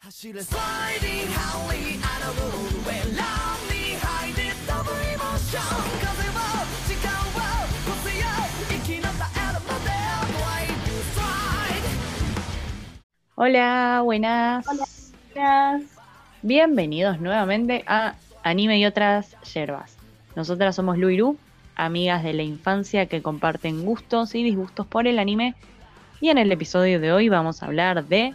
[0.00, 5.63] 走れ Sliding Holly あのブルーウェイランに入ってダブルエモーション
[6.01, 6.41] 風を
[6.87, 7.37] 時間を
[7.87, 8.25] 越せよ
[8.77, 9.91] 息の絶えるまで
[10.33, 11.85] Blade to stride
[13.35, 14.65] Hola, buenas.
[16.41, 19.97] Bienvenidos nuevamente a Anime y otras yerbas.
[20.35, 21.37] Nosotras somos Lu y Lu,
[21.75, 25.53] amigas de la infancia que comparten gustos y disgustos por el anime.
[26.19, 28.33] Y en el episodio de hoy vamos a hablar de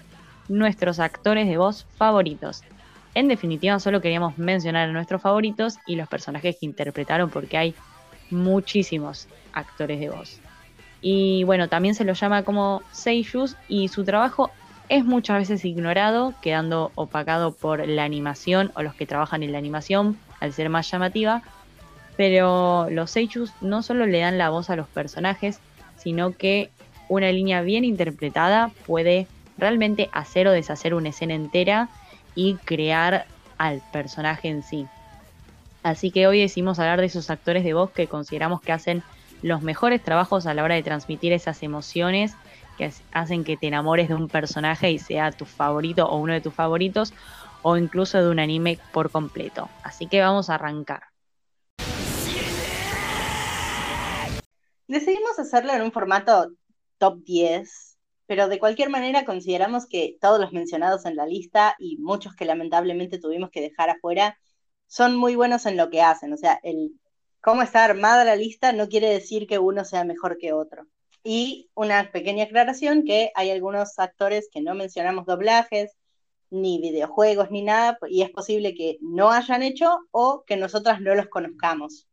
[0.48, 2.62] nuestros actores de voz favoritos.
[3.14, 7.74] En definitiva, solo queríamos mencionar a nuestros favoritos y los personajes que interpretaron porque hay
[8.30, 10.40] muchísimos actores de voz.
[11.00, 14.50] Y bueno, también se lo llama como seiyus y su trabajo
[14.88, 19.58] es muchas veces ignorado, quedando opacado por la animación o los que trabajan en la
[19.58, 21.42] animación, al ser más llamativa.
[22.16, 25.60] Pero los seiyus no solo le dan la voz a los personajes,
[25.96, 26.70] sino que
[27.08, 29.26] una línea bien interpretada puede
[29.58, 31.88] realmente hacer o deshacer una escena entera
[32.34, 33.26] y crear
[33.58, 34.86] al personaje en sí.
[35.82, 39.02] Así que hoy decidimos hablar de esos actores de voz que consideramos que hacen
[39.42, 42.34] los mejores trabajos a la hora de transmitir esas emociones
[42.76, 46.40] que hacen que te enamores de un personaje y sea tu favorito o uno de
[46.40, 47.14] tus favoritos
[47.62, 49.68] o incluso de un anime por completo.
[49.82, 51.04] Así que vamos a arrancar.
[54.88, 56.52] Decidimos hacerlo en un formato
[56.98, 57.95] top 10,
[58.26, 62.44] pero de cualquier manera consideramos que todos los mencionados en la lista y muchos que
[62.44, 64.38] lamentablemente tuvimos que dejar afuera
[64.86, 66.32] son muy buenos en lo que hacen.
[66.32, 66.92] O sea, el
[67.40, 70.86] cómo está armada la lista no quiere decir que uno sea mejor que otro.
[71.22, 75.92] Y una pequeña aclaración que hay algunos actores que no mencionamos doblajes,
[76.50, 81.14] ni videojuegos, ni nada, y es posible que no hayan hecho o que nosotras no
[81.14, 82.06] los conozcamos.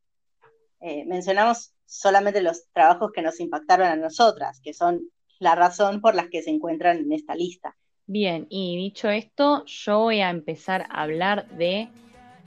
[0.82, 5.02] Eh, mencionamos solamente los trabajos que nos impactaron a nosotras, que son
[5.44, 7.76] la razón por las que se encuentran en esta lista.
[8.08, 11.90] Bien, y dicho esto, yo voy a empezar a hablar de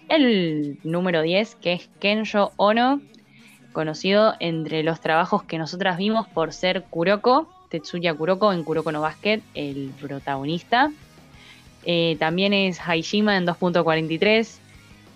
[0.09, 3.01] el número 10, que es Kenjo Ono,
[3.73, 9.01] conocido entre los trabajos que nosotras vimos por ser Kuroko, Tetsuya Kuroko en Kuroko no
[9.01, 10.91] Basket, el protagonista.
[11.85, 14.59] Eh, también es Haishima en 2.43,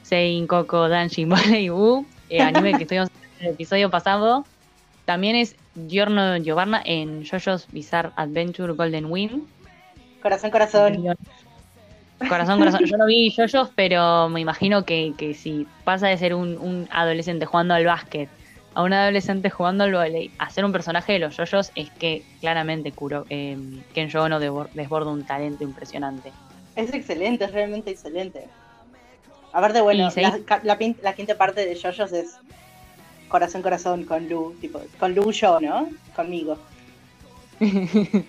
[0.02, 2.06] Sein Koko Danshin Ballet Wu,
[2.38, 3.08] anime que estuvimos
[3.40, 4.44] en el episodio pasado.
[5.10, 5.56] También es
[5.88, 9.42] Giorno Giovanna en JoJo's Bizarre Adventure Golden Wind.
[10.22, 11.04] Corazón, corazón.
[12.28, 12.84] Corazón, corazón.
[12.84, 16.88] Yo no vi JoJo's, pero me imagino que, que si pasa de ser un, un
[16.92, 18.28] adolescente jugando al básquet
[18.74, 22.22] a un adolescente jugando al volei a ser un personaje de los yoyos es que
[22.38, 23.58] claramente Kuro, eh,
[23.92, 26.30] Kenjo Ono desborda un talento impresionante.
[26.76, 28.46] Es excelente, es realmente excelente.
[29.52, 32.38] Aparte, bueno, la, la la quinta parte de JoJo's es
[33.30, 35.88] corazón, corazón con Lu, tipo, con Lu yo, ¿no?
[36.14, 36.58] Conmigo.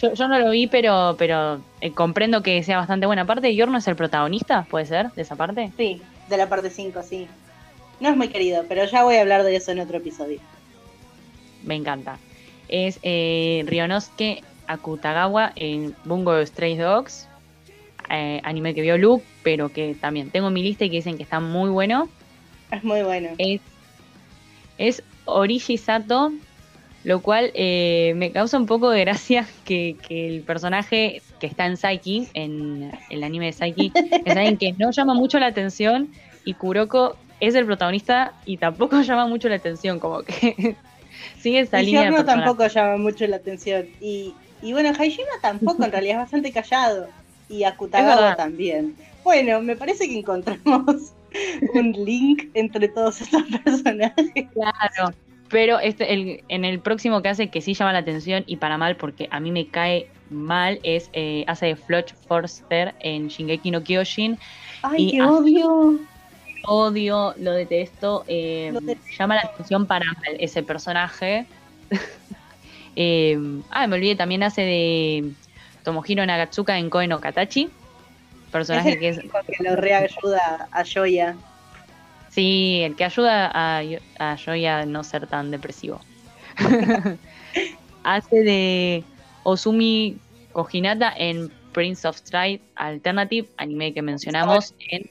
[0.00, 3.22] Yo, yo no lo vi, pero, pero eh, comprendo que sea bastante buena.
[3.22, 5.10] Aparte, Yorno es el protagonista, ¿puede ser?
[5.12, 5.70] De esa parte.
[5.76, 6.00] Sí,
[6.30, 7.26] de la parte 5, sí.
[8.00, 10.40] No es muy querido, pero ya voy a hablar de eso en otro episodio.
[11.62, 12.18] Me encanta.
[12.68, 17.28] Es eh, Ryonosuke Akutagawa en Bungo Stray Dogs,
[18.10, 21.16] eh, anime que vio Luke, pero que también tengo en mi lista y que dicen
[21.16, 22.08] que está muy bueno.
[22.70, 23.30] Es muy bueno.
[23.38, 23.60] es,
[24.78, 26.32] es Origi Sato,
[27.04, 31.66] lo cual eh, me causa un poco de gracia que, que el personaje que está
[31.66, 33.92] en Psyche, en el anime de Psyche,
[34.24, 36.08] es alguien que no llama mucho la atención
[36.44, 40.76] y Kuroko es el protagonista y tampoco llama mucho la atención, como que
[41.40, 43.86] sigue esa Y línea de tampoco llama mucho la atención.
[44.00, 47.08] Y, y bueno, Haishima tampoco, en realidad es bastante callado.
[47.48, 48.94] Y Akutagawa también.
[49.24, 51.12] Bueno, me parece que encontramos
[51.74, 54.30] un link entre todos estos personajes.
[54.52, 55.14] Claro,
[55.48, 58.78] pero este, el, en el próximo que hace que sí llama la atención y para
[58.78, 63.70] mal, porque a mí me cae mal, es eh, hace de Floch Forster en Shingeki
[63.70, 64.38] no Kyojin.
[64.82, 65.98] Ay, Y qué odio.
[66.66, 69.10] Odio, lo detesto, eh, Lo detesto.
[69.18, 71.46] llama la atención para mal ese personaje.
[73.00, 73.38] Eh,
[73.70, 75.30] ah, me olvidé, también hace de
[75.84, 77.70] Tomohiro Nagatsuka en Koe no Katachi.
[78.50, 81.36] Personaje Es el que es, que lo reayuda a Joya.
[82.30, 83.82] sí, el que ayuda a,
[84.18, 86.00] a Joy a no ser tan depresivo.
[88.04, 89.04] hace de
[89.42, 90.16] Osumi
[90.52, 95.10] Kojinata en Prince of Stride Alternative, anime que mencionamos en,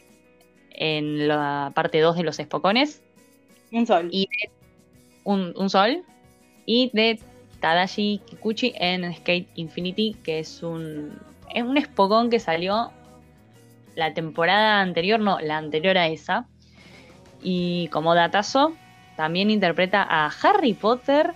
[0.71, 3.01] en la parte 2 de los espocones.
[3.71, 4.07] Un sol.
[4.11, 4.49] y de
[5.25, 6.03] un, un sol
[6.65, 7.19] y de
[7.59, 11.19] Tadashi Kikuchi en Skate Infinity que es un
[11.53, 12.91] es un espocón que salió
[13.97, 16.45] la temporada anterior no la anterior a esa
[17.41, 18.75] y como datazo
[19.15, 21.33] también interpreta a Harry Potter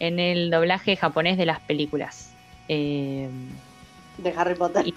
[0.00, 2.34] en el doblaje japonés de las películas
[2.68, 3.28] Eh,
[4.18, 4.86] de Harry Potter.
[4.86, 4.94] Y-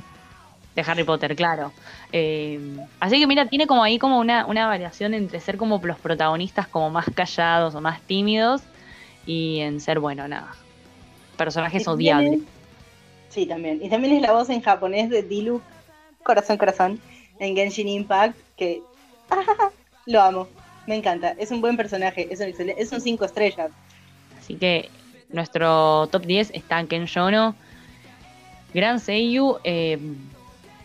[0.75, 1.71] de Harry Potter, claro.
[2.12, 2.60] Eh,
[3.00, 6.68] así que mira, tiene como ahí como una, una variación entre ser como los protagonistas
[6.68, 8.62] como más callados o más tímidos
[9.27, 10.51] y en ser, bueno, nada,
[11.38, 12.33] personajes odiables.
[12.42, 12.48] es-
[13.30, 13.80] Sí, también.
[13.83, 15.63] Y también es la voz en japonés de Diluc,
[16.23, 16.99] corazón, corazón,
[17.39, 18.81] en Genshin Impact, que
[20.05, 20.47] lo amo.
[20.87, 21.31] Me encanta.
[21.37, 22.27] Es un buen personaje.
[22.29, 22.81] Es un excelente.
[22.81, 23.71] Es un 5 estrellas.
[24.37, 24.89] Así que
[25.29, 27.55] nuestro top 10 está Ken Yono,
[28.73, 29.57] Gran Seiyu.
[29.63, 29.99] eh,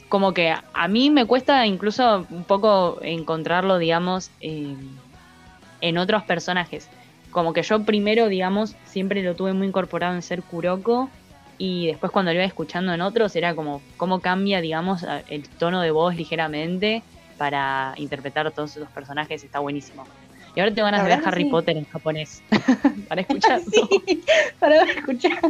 [0.08, 6.88] como que a, mí me cuesta incluso un poco encontrarlo, digamos, en otros personajes.
[7.30, 11.10] Como que yo primero, digamos, siempre lo tuve muy incorporado en ser Kuroko.
[11.58, 15.80] Y después cuando lo iba escuchando en otros era como cómo cambia, digamos, el tono
[15.80, 17.02] de voz ligeramente
[17.36, 19.42] para interpretar todos esos personajes.
[19.42, 20.06] Está buenísimo.
[20.54, 21.50] Y ahora te van a ver Harry sí.
[21.50, 22.42] Potter en japonés.
[23.08, 23.60] para escuchar.
[23.70, 24.24] sí,
[24.58, 25.40] para escuchar.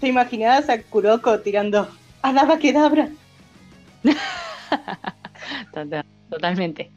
[0.00, 1.88] ¿Te imaginabas a Kuroko tirando
[2.60, 3.08] Kedabra?
[5.72, 6.90] Total- Totalmente.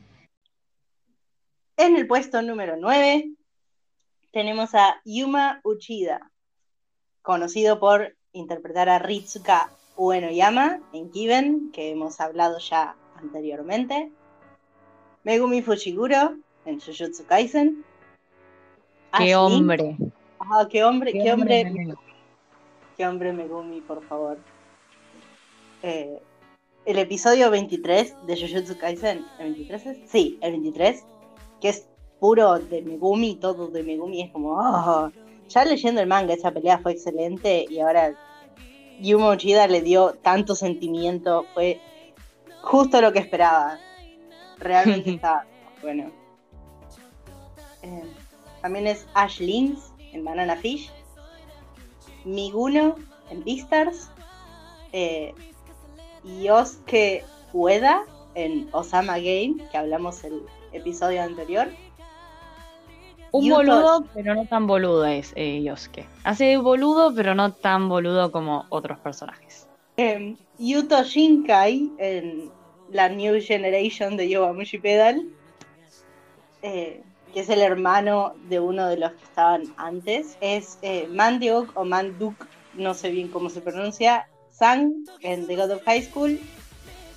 [1.78, 3.30] En el puesto número 9
[4.32, 6.30] tenemos a Yuma Uchida,
[7.30, 14.12] conocido por interpretar a Ritsuka Uenoyama en Kiven, que hemos hablado ya anteriormente.
[15.24, 17.86] Megumi Fushiguro en Jujutsu Kaisen.
[19.16, 19.96] Qué hombre.
[20.40, 21.94] Ah, qué hombre, qué, hombre, Megumi.
[22.98, 24.40] qué hombre Megumi, por favor.
[25.84, 26.20] Eh,
[26.86, 30.10] el episodio 23 de Jujutsu Kaisen, ¿el 23 es?
[30.10, 31.06] Sí, el 23,
[31.62, 31.88] que es
[32.20, 35.12] puro de Megumi, todo de Megumi, es como, oh,
[35.50, 38.14] ya leyendo el manga, esa pelea fue excelente y ahora
[39.02, 41.80] Yuma Uchida le dio tanto sentimiento, fue
[42.62, 43.80] justo lo que esperaba.
[44.58, 45.46] Realmente está
[45.82, 46.12] bueno.
[47.82, 48.04] Eh,
[48.62, 50.92] también es Ash Lynx en Banana Fish,
[52.26, 52.96] Miguno
[53.30, 54.10] en Beastars,
[54.92, 55.34] eh,
[56.42, 57.24] Yosuke
[57.54, 58.04] Ueda
[58.36, 60.44] en Osama Game, que hablamos el
[60.74, 61.70] episodio anterior.
[63.32, 66.06] Un Yuto- boludo, pero no tan boludo es eh, Yosuke.
[66.24, 69.68] Hace boludo, pero no tan boludo como otros personajes.
[69.98, 72.52] Eh, Yuto Shinkai en
[72.92, 75.28] la New Generation de Yowamushi Pedal,
[76.62, 77.04] eh,
[77.34, 80.38] que es el hermano de uno de los que estaban antes.
[80.42, 82.34] Es eh, Mandiok o Manduk,
[82.74, 84.92] no sé bien cómo se pronuncia, Sang
[85.22, 86.40] en The God of High School,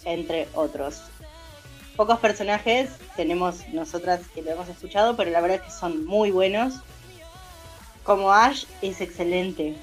[0.04, 1.02] entre otros.
[1.96, 6.30] Pocos personajes tenemos nosotras que lo hemos escuchado, pero la verdad es que son muy
[6.30, 6.74] buenos.
[8.02, 9.74] Como Ash es excelente.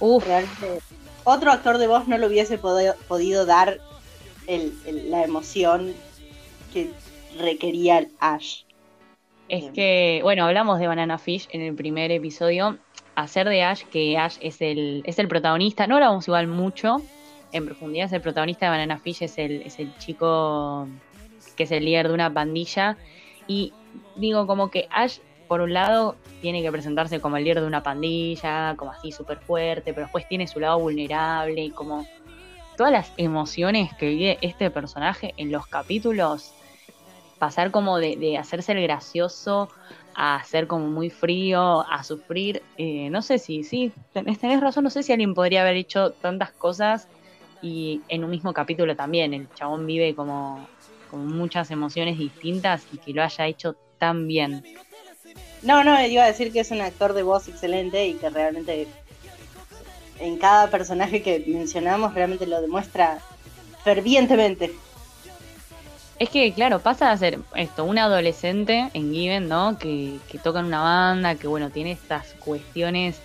[0.00, 0.80] Uf, Realmente,
[1.24, 3.78] otro actor de voz no le hubiese podido, podido dar
[4.46, 5.94] el- el- la emoción
[6.72, 6.90] que
[7.38, 8.62] requería el Ash.
[9.50, 12.76] es que, bueno, hablamos de Banana Fish en el primer episodio.
[13.14, 16.96] Hacer de Ash, que Ash es el, es el protagonista, no hablamos igual mucho
[17.52, 20.86] en profundidad, es el protagonista de Banana Fish, es el, es el chico
[21.58, 22.96] que es el líder de una pandilla.
[23.46, 23.74] Y
[24.16, 25.18] digo, como que Ash,
[25.48, 29.38] por un lado, tiene que presentarse como el líder de una pandilla, como así súper
[29.38, 32.06] fuerte, pero después tiene su lado vulnerable y como
[32.76, 36.54] todas las emociones que vive este personaje en los capítulos,
[37.38, 39.68] pasar como de, hacerse el gracioso
[40.14, 44.84] a ser como muy frío, a sufrir, eh, no sé si, sí, tenés, tenés razón,
[44.84, 47.08] no sé si alguien podría haber hecho tantas cosas
[47.62, 50.66] y en un mismo capítulo también, el chabón vive como,
[51.08, 54.64] como muchas emociones distintas y que lo haya hecho tan bien.
[55.62, 58.86] No, no, iba a decir que es un actor de voz excelente y que realmente
[60.20, 63.18] en cada personaje que mencionamos realmente lo demuestra
[63.84, 64.72] fervientemente.
[66.18, 69.78] Es que, claro, pasa a ser esto, un adolescente en Given, ¿no?
[69.78, 73.20] Que, que toca en una banda, que, bueno, tiene estas cuestiones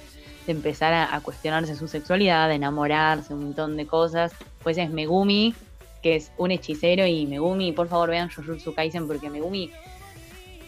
[0.46, 4.34] de empezar a, a cuestionarse su sexualidad, de enamorarse, un montón de cosas.
[4.62, 5.56] Pues es Megumi,
[6.04, 9.72] que es un hechicero, y Megumi, por favor, vean Jujutsu Kaisen, porque Megumi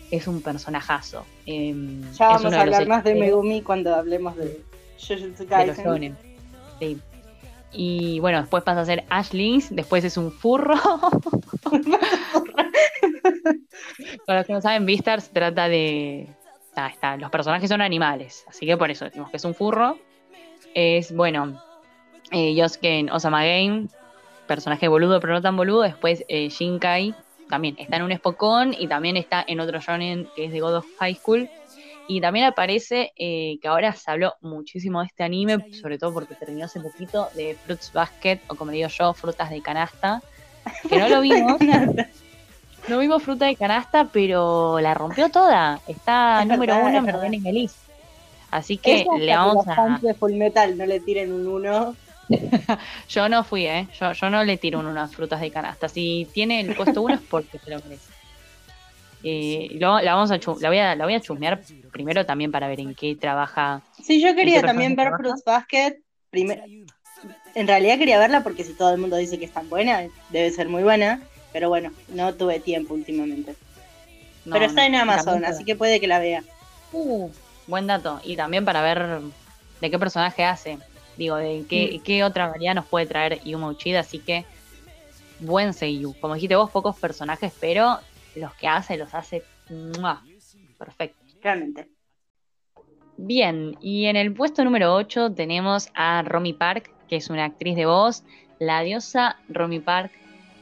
[0.09, 1.25] es un personajazo.
[1.45, 4.63] Em, Ya vamos a hablar más de Megumi cuando hablemos de
[4.97, 6.17] Jujutsu Kaisen.
[6.79, 6.97] Sí.
[7.77, 10.75] Y bueno, después pasa a ser Ashlings, después es un furro.
[14.25, 16.29] Para los que no saben, Vistar se trata de.
[16.75, 19.97] Ah, está, los personajes son animales, así que por eso decimos que es un furro.
[20.73, 21.61] Es, bueno,
[22.31, 23.87] eh, Yosuke en Osama Game,
[24.47, 25.81] personaje boludo, pero no tan boludo.
[25.81, 27.13] Después eh, Shinkai,
[27.49, 30.77] también está en un Spokon y también está en otro shonen que es de God
[30.77, 31.49] of High School.
[32.07, 36.35] Y también aparece eh, que ahora se habló muchísimo de este anime, sobre todo porque
[36.35, 40.21] terminó hace poquito, de Fruits Basket, o como digo yo, frutas de canasta.
[40.87, 41.59] Que no lo vimos,
[42.87, 45.79] no vimos fruta de canasta, pero la rompió toda.
[45.87, 47.05] Está Es número verdad, uno en.
[47.05, 47.75] Berlín Feliz.
[48.51, 49.99] Así que le vamos a.
[49.99, 51.95] de Full Metal no le tiren un uno.
[53.09, 53.87] Yo no fui, ¿eh?
[53.99, 55.87] Yo, yo no le tiro unas frutas de canasta.
[55.87, 58.11] Si tiene el puesto uno es porque se lo merece.
[59.23, 62.67] Eh, lo- la, vamos a la, voy a, la voy a chusmear primero también para
[62.67, 63.81] ver en qué trabaja.
[64.03, 65.97] Sí, yo quería también ver Fruits Basket.
[66.29, 66.63] primer-
[67.55, 70.51] En realidad quería verla porque si todo el mundo dice que es tan buena, debe
[70.51, 71.21] ser muy buena.
[71.53, 73.55] Pero bueno, no tuve tiempo últimamente.
[74.43, 76.43] No, pero está no, en Amazon, así que puede que la vea.
[76.91, 77.29] Uh,
[77.65, 78.19] buen dato.
[78.23, 79.21] Y también para ver
[79.81, 80.77] de qué personaje hace.
[81.17, 84.01] Digo, de qué, qué otra variedad nos puede traer Yuma Uchida.
[84.01, 84.45] Así que,
[85.39, 86.13] buen Seiyu.
[86.19, 87.99] Como dijiste vos, pocos personajes, pero
[88.35, 89.43] los que hace, los hace.
[89.69, 90.21] ¡mua!
[90.77, 91.17] Perfecto.
[91.41, 91.87] Realmente.
[93.17, 97.75] Bien, y en el puesto número 8 tenemos a Romy Park, que es una actriz
[97.75, 98.23] de voz.
[98.59, 100.11] La diosa Romy Park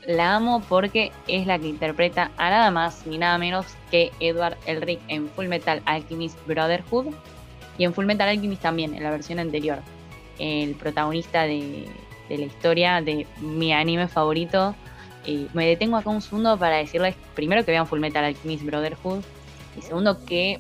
[0.07, 4.57] la amo porque es la que interpreta a nada más ni nada menos que Edward
[4.65, 7.13] Elric en Full Metal Alchemist Brotherhood
[7.77, 9.79] y en Full Metal Alchemist también, en la versión anterior.
[10.40, 11.88] El protagonista de,
[12.30, 14.75] de la historia de mi anime favorito.
[15.25, 19.24] Y me detengo acá un segundo para decirles primero que vean Full Metal Alchemist Brotherhood
[19.78, 20.58] y segundo que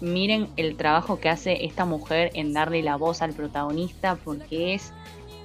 [0.00, 4.92] miren el trabajo que hace esta mujer en darle la voz al protagonista porque es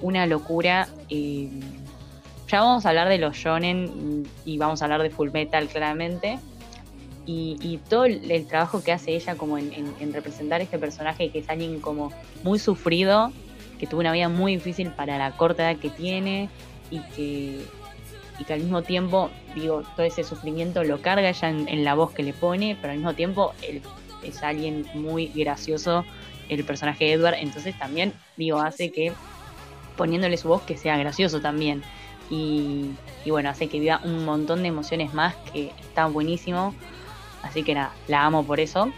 [0.02, 0.88] una locura.
[1.08, 1.50] eh,
[2.48, 6.38] ya vamos a hablar de los shonen y, vamos a hablar de Full Metal claramente.
[7.26, 11.30] Y, y todo el, trabajo que hace ella como en, en- en representar este personaje
[11.30, 12.12] que es alguien como
[12.44, 13.32] muy sufrido,
[13.80, 16.48] que tuvo una vida muy difícil para la corta edad que tiene
[16.90, 17.60] y que,
[18.38, 21.94] y que al mismo tiempo, digo, todo ese sufrimiento lo carga ella en, en la
[21.94, 23.82] voz que le pone, pero al mismo tiempo él
[24.22, 26.04] es alguien muy gracioso,
[26.48, 29.12] el personaje de Edward, entonces también, digo, hace que
[29.96, 31.82] poniéndole su voz que sea gracioso también.
[32.30, 32.90] Y,
[33.24, 36.74] y bueno, hace que viva un montón de emociones más que está buenísimo.
[37.46, 38.90] Así que nada, la amo por eso.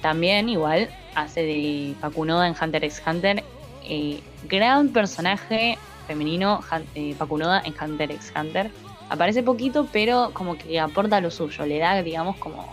[0.00, 3.42] También igual hace de Pakunoda en Hunter x Hunter.
[3.84, 6.60] eh, gran personaje femenino
[6.94, 8.70] eh, Pakunoda en Hunter x Hunter.
[9.08, 11.66] Aparece poquito, pero como que aporta lo suyo.
[11.66, 12.66] Le da, digamos, como,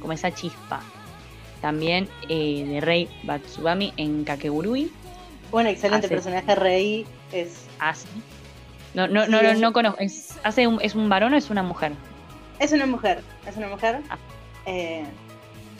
[0.00, 0.80] como esa chispa.
[1.60, 4.90] También eh, de Rei Batsubami en Kakegurui.
[5.50, 7.06] Un excelente Hace- personaje, Rey.
[7.32, 8.06] Es, Hace.
[8.94, 10.00] No, no, no, Sí, no, no conozco.
[10.00, 11.92] ¿Es, hace un, ¿Es un varón o es una mujer?
[12.58, 13.22] es una mujer.
[13.46, 14.00] Es una mujer.
[14.08, 14.18] Ah.
[14.66, 15.04] Eh,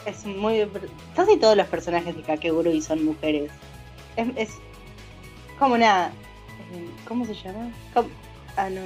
[0.06, 0.68] es muy.
[1.14, 3.50] Casi todos los personajes de Kakegurui son mujeres.
[4.16, 4.50] Es, es
[5.58, 6.08] como una.
[6.72, 7.70] eh, ¿Cómo se llama?
[7.94, 8.08] Como-
[8.56, 8.80] ah, no.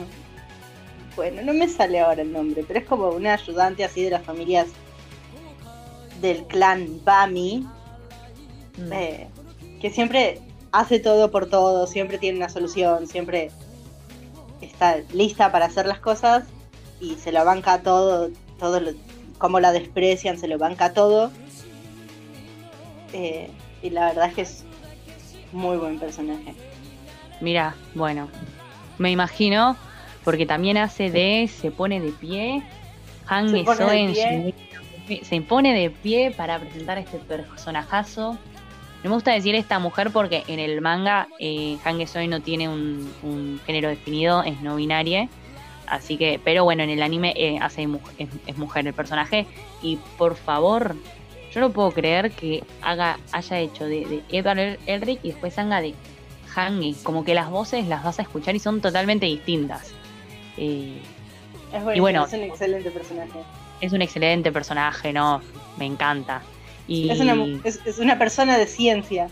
[1.16, 4.22] Bueno, no me sale ahora el nombre, pero es como una ayudante así de las
[4.22, 4.66] familias
[6.20, 7.66] del clan Bami.
[8.78, 8.92] Mm.
[8.92, 9.28] eh,
[9.80, 10.40] que siempre
[10.72, 13.50] hace todo por todo, siempre tiene una solución, siempre
[14.60, 16.44] está lista para hacer las cosas
[17.00, 18.90] y se lo banca todo, todo lo,
[19.38, 21.30] como la desprecian, se lo banca todo.
[23.12, 23.50] Eh,
[23.82, 24.64] y la verdad es que es
[25.52, 26.54] muy buen personaje.
[27.40, 28.28] Mira, bueno,
[28.98, 29.76] me imagino,
[30.24, 32.62] porque también hace de se pone de pie,
[33.28, 34.54] Han Se pone de pie.
[35.08, 38.32] Shin- se pone de pie para presentar este personajazo.
[39.04, 42.68] No me gusta decir esta mujer porque en el manga eh, Han Soen no tiene
[42.68, 45.28] un, un género definido, es no binaria.
[45.86, 47.86] Así que, pero bueno, en el anime eh, hace
[48.18, 49.46] es, es mujer el personaje.
[49.82, 50.96] Y por favor,
[51.52, 55.56] yo no puedo creer que haga, haya hecho de, de Edward El- Elric y después
[55.58, 55.94] haga de
[56.54, 56.94] Hange.
[57.02, 59.92] Como que las voces las vas a escuchar y son totalmente distintas.
[60.56, 60.98] Eh,
[61.72, 62.24] Es bueno.
[62.24, 63.38] es un excelente personaje.
[63.80, 65.40] es un excelente personaje, ¿no?
[65.78, 66.42] Me encanta.
[66.88, 69.28] Y Es, una, es, es una persona de ciencia.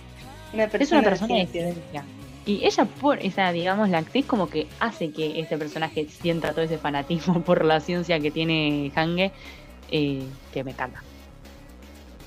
[0.52, 1.72] Una persona es una persona de ciencia.
[1.72, 2.04] ciencia.
[2.46, 6.62] Y ella, por esa, digamos, la actriz como que hace que este personaje sienta todo
[6.62, 9.32] ese fanatismo por la ciencia que tiene Hange,
[9.90, 10.22] eh,
[10.52, 11.02] que me encanta.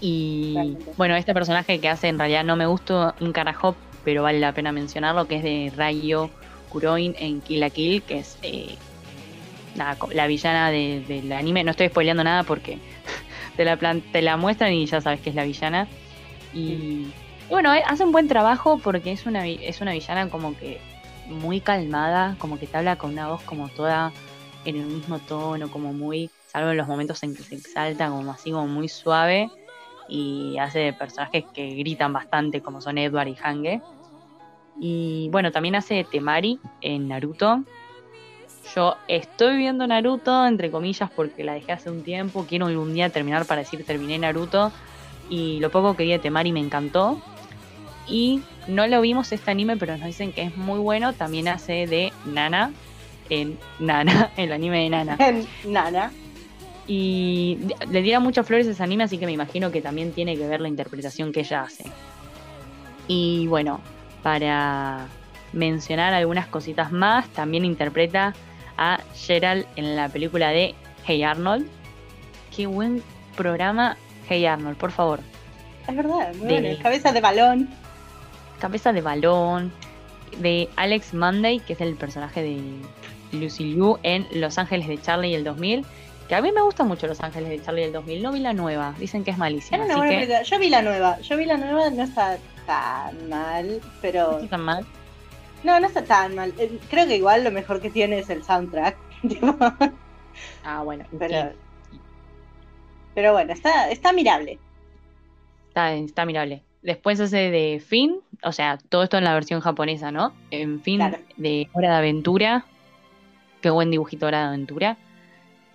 [0.01, 0.91] Y Realmente.
[0.97, 4.51] bueno, este personaje que hace en realidad no me gustó un carajo, pero vale la
[4.53, 6.29] pena mencionarlo, que es de Rayo
[6.69, 8.75] Kuroin en Kill la Kill, que es eh,
[10.13, 11.63] la villana de- del anime.
[11.63, 12.77] No estoy spoileando nada porque
[13.57, 15.87] te la, te la muestran y ya sabes que es la villana.
[16.53, 17.07] Y,
[17.47, 20.79] y bueno, eh, hace un buen trabajo porque es una, es una villana como que
[21.27, 24.11] muy calmada, como que te habla con una voz como toda
[24.65, 28.31] en el mismo tono, como muy, salvo en los momentos en que se exalta, como
[28.31, 29.49] así, como muy suave.
[30.09, 33.81] Y hace personajes que gritan bastante, como son Edward y Hange.
[34.79, 37.63] Y bueno, también hace Temari en Naruto.
[38.75, 42.45] Yo estoy viendo Naruto, entre comillas, porque la dejé hace un tiempo.
[42.47, 44.71] Quiero algún día terminar para decir terminé Naruto.
[45.29, 47.21] Y lo poco que vi de Temari me encantó.
[48.07, 51.13] Y no lo vimos este anime, pero nos dicen que es muy bueno.
[51.13, 52.71] También hace de Nana
[53.29, 55.17] en Nana, el anime de Nana.
[55.65, 56.11] Nana.
[56.87, 57.57] Y
[57.89, 60.47] le diera muchas flores a ese anime, así que me imagino que también tiene que
[60.47, 61.83] ver la interpretación que ella hace.
[63.09, 63.81] Y bueno,
[64.23, 65.07] para
[65.53, 67.27] mencionar algunas cositas más.
[67.29, 68.33] También interpreta
[68.77, 71.67] a Gerald en la película de Hey Arnold.
[72.55, 73.03] Qué buen
[73.35, 73.97] programa,
[74.29, 75.19] Hey Arnold, por favor.
[75.87, 76.79] Es verdad, muy De- bueno.
[76.83, 77.69] Cabeza de balón.
[78.59, 79.71] Cabeza de balón.
[80.39, 82.61] De Alex Monday, que es el personaje de
[83.31, 85.85] Lucy Liu en Los Ángeles de Charlie el 2000.
[86.27, 88.21] Que a mí me gusta mucho Los Ángeles de Charlie el 2000.
[88.21, 88.93] No vi la nueva.
[88.99, 89.83] Dicen que es malísima.
[89.83, 90.43] Así que.
[90.43, 91.19] Yo vi la nueva.
[91.21, 94.37] Yo vi la nueva, no está tan mal, no pero.
[94.37, 94.85] está tan mal.
[95.63, 96.53] No, no está tan mal.
[96.57, 98.97] Eh, Creo que igual lo mejor que tiene es el soundtrack.
[100.63, 101.03] Ah, bueno.
[101.17, 101.49] Pero,
[101.89, 101.99] sí,
[103.15, 104.59] pero bueno, está, está mirable.
[105.69, 106.61] está, está mirable.
[106.83, 108.19] Después hace de Finn.
[108.43, 110.33] O sea, todo esto en la versión japonesa, ¿no?
[110.51, 111.17] En Fin Claro.
[111.37, 112.65] de Hora de Aventura.
[113.61, 114.97] Qué buen dibujito Hora de Aventura.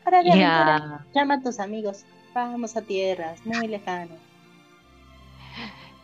[0.05, 2.05] Ahora de Y aventura, a- llama a tus amigos.
[2.35, 4.19] Vamos a tierras muy lejanas.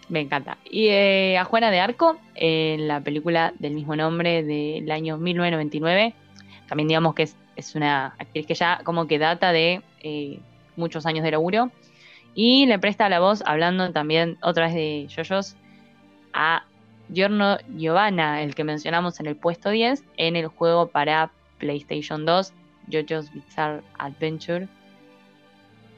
[0.09, 0.57] Me encanta.
[0.65, 6.15] Y eh, a Juana de Arco, en la película del mismo nombre del año 1999.
[6.67, 10.41] También digamos que es, es una actriz que ya como que data de eh,
[10.77, 11.71] muchos años de laburo.
[12.35, 15.57] Y le presta la voz, hablando también otra vez de Yoyos,
[16.33, 16.65] a
[17.13, 22.53] Giorno Giovanna, el que mencionamos en el puesto 10, en el juego para PlayStation 2,
[22.93, 24.69] Jojo's Bizarre Adventure.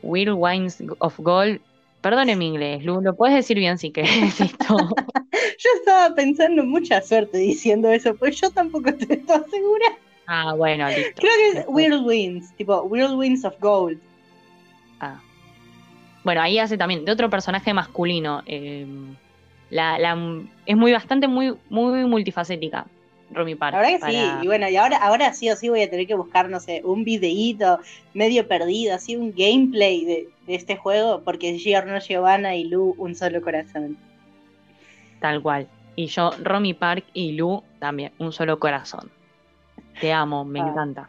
[0.03, 1.61] Will Wines of Gold.
[2.01, 4.77] Perdone mi inglés, Lu, lo puedes decir bien si querés esto.
[4.77, 9.99] Yo estaba pensando mucha suerte diciendo eso, pues yo tampoco estoy segura.
[10.27, 11.21] Ah, bueno, listo.
[11.21, 14.01] Creo que es Whirlwinds, tipo Whirlwinds of Gold.
[15.01, 15.21] Ah.
[16.25, 18.43] Bueno, ahí hace también de otro personaje masculino.
[18.47, 18.87] eh,
[19.71, 22.87] la, la- es muy bastante muy, muy multifacética,
[23.33, 23.75] Romy Park.
[23.75, 25.91] La verdad que para- sí, y bueno, y ahora, ahora sí o sí voy a
[25.91, 27.79] tener que buscar, no sé, un videíto
[28.15, 33.15] medio perdido, así un gameplay de, de este juego, porque Giorno Giovanna y Lu, un
[33.15, 33.97] solo corazón.
[35.21, 35.69] Tal cual.
[35.97, 39.11] Y yo, Romy Park y Lu también, un solo corazón.
[40.01, 40.69] Te amo, me Ah.
[40.69, 41.09] encanta.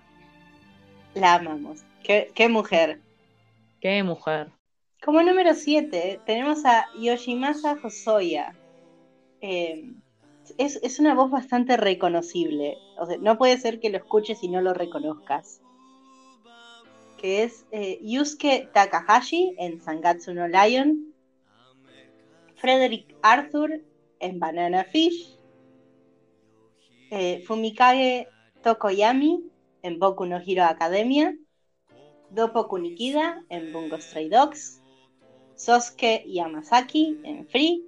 [1.13, 1.83] La amamos.
[2.03, 2.99] Qué, qué mujer.
[3.79, 4.47] Qué mujer.
[5.03, 8.55] Como número 7 tenemos a Yoshimasa Hosoya.
[9.41, 9.93] Eh,
[10.59, 12.77] es, es una voz bastante reconocible.
[12.99, 15.61] O sea, no puede ser que lo escuches y no lo reconozcas.
[17.17, 21.13] Que es eh, Yusuke Takahashi en Sangatsu no Lion.
[22.57, 23.81] Frederick Arthur
[24.19, 25.35] en Banana Fish.
[27.09, 28.27] eh, Fumikage
[28.61, 29.43] Tokoyami
[29.81, 31.35] en Boku no Hero Academia.
[32.29, 34.80] Dopo Nikida en Bungo Stray Dogs.
[35.61, 37.83] Sosuke Yamazaki en Free.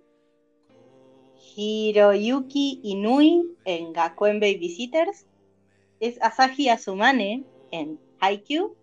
[1.35, 5.25] Hiroyuki Inui en Gakuen Babysitters.
[5.99, 8.75] Es Asahi Asumane en Haikyuu.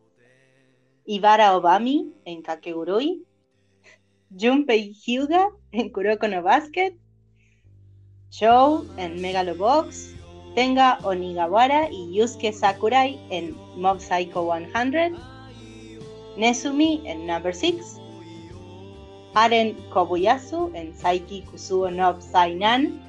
[1.06, 3.22] Ibara Obami en Kakegurui.
[4.36, 6.92] Junpei Hyuga en Kuroko no Basket.
[8.32, 10.16] Joe en Megalobox.
[10.56, 15.14] Tenga Onigawara y Yusuke Sakurai en Mob Psycho 100.
[16.36, 18.00] Nezumi en Number 6.
[19.34, 23.00] Aren Kobayasu en Saiki Kusuo no Psy-Nan.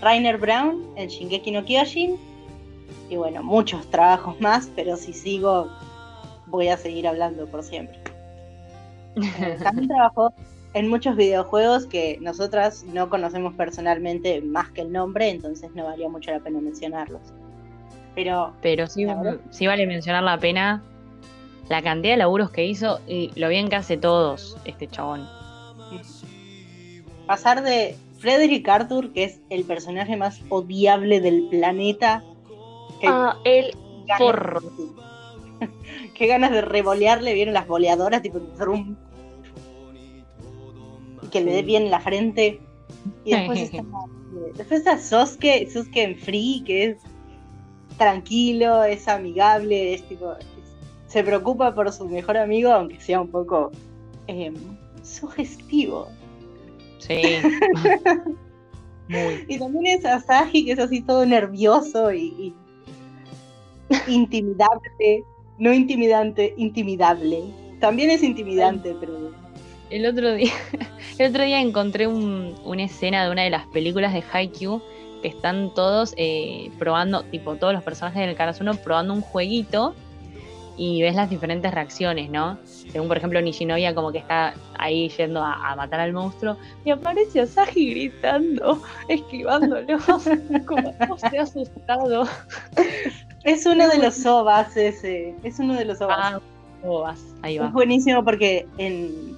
[0.00, 2.16] Rainer Brown en Shingeki no Kyojin.
[3.08, 5.68] Y bueno, muchos trabajos más, pero si sigo
[6.46, 7.98] voy a seguir hablando por siempre.
[9.16, 10.32] Eh, También trabajó
[10.74, 16.08] en muchos videojuegos que nosotras no conocemos personalmente más que el nombre, entonces no valía
[16.08, 17.20] mucho la pena mencionarlos.
[18.14, 19.04] Pero Pero sí
[19.66, 20.82] vale mencionar la pena
[21.68, 25.26] la cantidad de laburos que hizo y lo bien que hace todos este chabón.
[27.26, 32.22] pasar de Frederick Arthur, que es el personaje más odiable del planeta,
[33.00, 33.76] que Ah, el
[34.18, 34.60] forro.
[36.14, 38.96] Qué ganas de revolearle, vieron las boleadoras, tipo trum,
[41.22, 42.60] y que le dé bien en la frente.
[43.24, 43.84] Y después está,
[44.54, 46.98] después está Sosuke, Sosuke en Free, que es
[47.98, 50.34] tranquilo, es amigable, es tipo,
[51.12, 53.70] se preocupa por su mejor amigo, aunque sea un poco
[54.28, 54.52] eh,
[55.02, 56.08] sugestivo.
[56.98, 57.20] Sí.
[59.08, 59.44] Muy.
[59.48, 62.54] Y también es Asahi, que es así todo nervioso y,
[64.08, 65.24] y intimidable.
[65.58, 67.42] No intimidante, intimidable.
[67.80, 69.32] También es intimidante, pero
[69.90, 70.52] El otro día,
[71.18, 74.80] el otro día encontré un- una escena de una de las películas de Haikyuu
[75.20, 79.94] que están todos eh, probando, tipo todos los personajes del Karasuno probando un jueguito
[80.76, 82.58] y ves las diferentes reacciones, ¿no?
[82.64, 86.90] Según por ejemplo Nishinoya como que está ahí yendo a, a matar al monstruo y
[86.90, 89.98] aparece Asahi gritando, esquivándolo,
[90.66, 92.26] como no se ha asustado.
[93.44, 95.34] es uno de los sobas ese.
[95.42, 96.40] Es uno de los sobas.
[96.84, 97.68] Ah, ahí es va.
[97.68, 99.36] buenísimo porque en,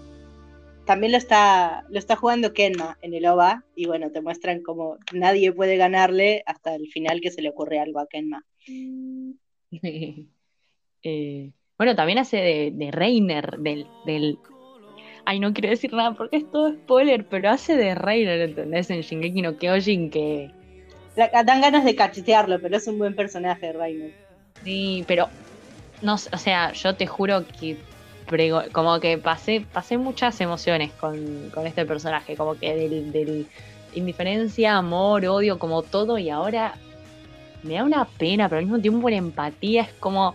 [0.84, 4.98] también lo está, lo está jugando Kenma en el OVA, y bueno, te muestran como
[5.12, 8.44] nadie puede ganarle hasta el final que se le ocurre algo a Kenma.
[11.04, 14.38] Eh, bueno, también hace de, de Reiner, del, del...
[15.26, 18.90] Ay, no quiero decir nada porque es todo spoiler, pero hace de Reiner, ¿entendés?
[18.90, 20.50] En Shingeki no Kyojin que...
[21.16, 24.12] La- dan ganas de cachetearlo, pero es un buen personaje, Reiner.
[24.64, 25.28] Sí, pero...
[26.02, 27.76] No, o sea, yo te juro que
[28.28, 33.46] prego- como que pasé, pasé muchas emociones con, con este personaje, como que del, del
[33.94, 36.74] indiferencia, amor, odio, como todo, y ahora
[37.62, 40.34] me da una pena, pero al mismo tiempo la empatía es como,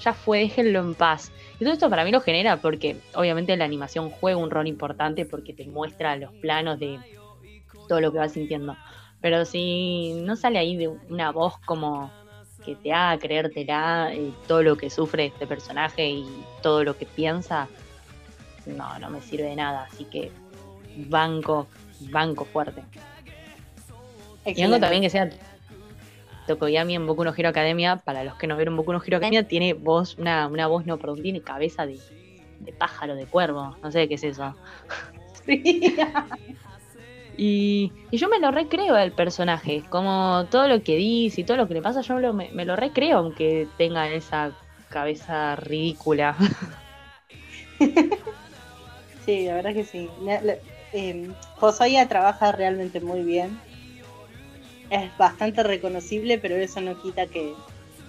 [0.00, 1.32] ya fue, déjenlo en paz.
[1.58, 5.24] Y todo esto para mí lo genera porque obviamente la animación juega un rol importante
[5.24, 6.98] porque te muestra los planos de
[7.88, 8.76] todo lo que vas sintiendo.
[9.20, 12.10] Pero si no sale ahí de una voz como
[12.64, 16.26] que te haga creértela eh, todo lo que sufre este personaje y
[16.62, 17.68] todo lo que piensa,
[18.66, 19.88] no, no me sirve de nada.
[19.90, 20.30] Así que
[20.96, 21.66] banco,
[22.10, 22.82] banco fuerte.
[24.44, 25.30] Y algo también que sea
[26.46, 29.46] Tokoyami en Boku no Hero Academia, para los que no vieron Boku no Hero Academia,
[29.48, 32.02] tiene voz, una, una voz, no, perdón, tiene cabeza de,
[32.58, 34.58] de pájaro, de cuervo, no sé qué es eso.
[35.46, 35.96] Sí.
[37.38, 41.56] Y, y yo me lo recreo del personaje, como todo lo que dice y todo
[41.58, 44.56] lo que le pasa, yo me lo, me, me lo recreo, aunque tenga esa
[44.88, 46.36] cabeza ridícula.
[49.18, 50.14] Sí, la verdad que sí.
[50.18, 50.58] La- la-
[50.92, 53.64] eh, Hosoya trabaja realmente muy bien.
[54.88, 57.64] Es bastante reconocible, pero eso no quita que.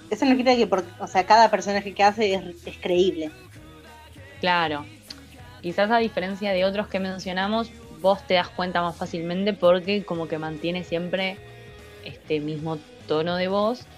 [0.09, 3.35] Eso no quita que, o sea, cada personaje que hace es, es creíble.
[4.39, 4.91] Claro,
[5.61, 10.27] quizás a diferencia de otros que mencionamos, vos te das cuenta más fácilmente porque como
[10.27, 11.41] que mantiene siempre
[12.01, 13.89] este mismo tono de voz,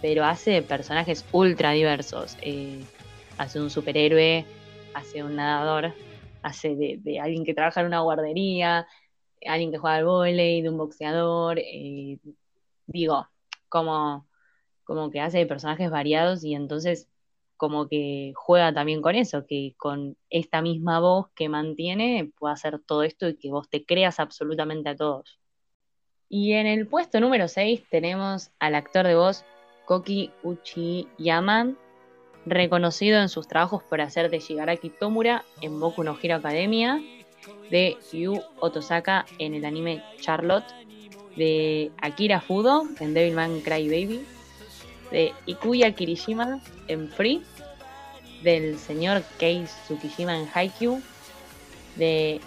[0.00, 2.36] pero hace personajes ultra diversos.
[2.42, 2.90] Eh,
[3.38, 4.48] hace un superhéroe,
[4.94, 5.96] hace un nadador,
[6.42, 8.86] hace de, de alguien que trabaja en una guardería,
[9.46, 12.18] alguien que juega al vóley, de un boxeador, eh,
[12.86, 13.28] digo,
[13.68, 14.28] como,
[14.84, 17.08] como que hace personajes variados y entonces
[17.56, 22.80] como que juega también con eso, que con esta misma voz que mantiene puede hacer
[22.84, 25.38] todo esto y que vos te creas absolutamente a todos.
[26.28, 29.44] Y en el puesto número 6 tenemos al actor de voz
[29.84, 31.76] Koki Uchiyama,
[32.46, 37.00] reconocido en sus trabajos por hacer de Shigaraki Tomura en Boku no Hero Academia,
[37.70, 40.66] de Yu Otosaka en el anime Charlotte,
[41.36, 44.24] de Akira Fudo en Devilman Crybaby,
[45.10, 47.42] de Ikuya Kirishima en Free,
[48.42, 51.00] del señor Kei Tsukishima en Haikyuu,
[51.96, 52.40] de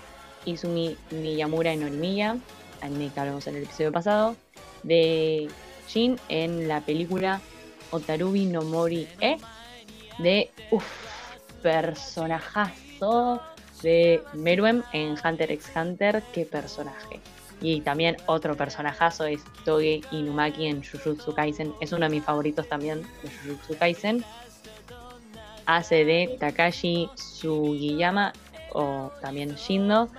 [0.46, 2.38] Izumi Miyamura en Orimiya,
[2.82, 4.36] anime que hablamos en el episodio pasado,
[4.84, 5.50] de
[5.88, 7.42] Shin en la película
[7.92, 9.38] Otarubi no Mori E,
[10.20, 10.86] de uff,
[11.62, 13.42] personajazo
[13.82, 17.20] de Meruem en Hunter x Hunter, qué personaje.
[17.62, 21.74] Y también otro personajazo es Toge Inumaki en Jujutsu Kaisen.
[21.80, 24.26] Es uno de mis favoritos también de Jujutsu Kaisen.
[25.66, 28.34] Hace de Takashi Sugiyama
[28.74, 30.10] o también Shindo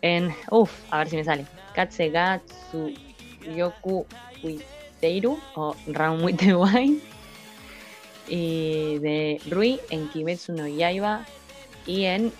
[0.00, 0.34] en.
[0.50, 1.44] Uff, a ver si me sale.
[1.74, 2.40] Katsega
[2.70, 4.06] Tsuyoku
[4.42, 7.00] Witeiru o Round with the Wine.
[8.28, 11.26] Y de Rui en Kimetsu no Yaiba.
[11.84, 12.32] Y en.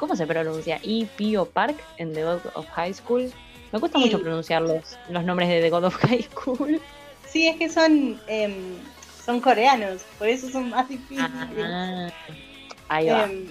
[0.00, 0.80] ¿Cómo se pronuncia?
[0.82, 3.30] Ipio Park en The God of High School.
[3.70, 4.06] Me cuesta Sí.
[4.06, 6.80] mucho pronunciar los, los nombres de The God of High School.
[7.28, 8.76] Sí, es que son, em,
[9.24, 11.30] son coreanos, por eso son más difíciles.
[11.60, 12.10] Ah,
[12.88, 13.26] ahí va.
[13.26, 13.44] Son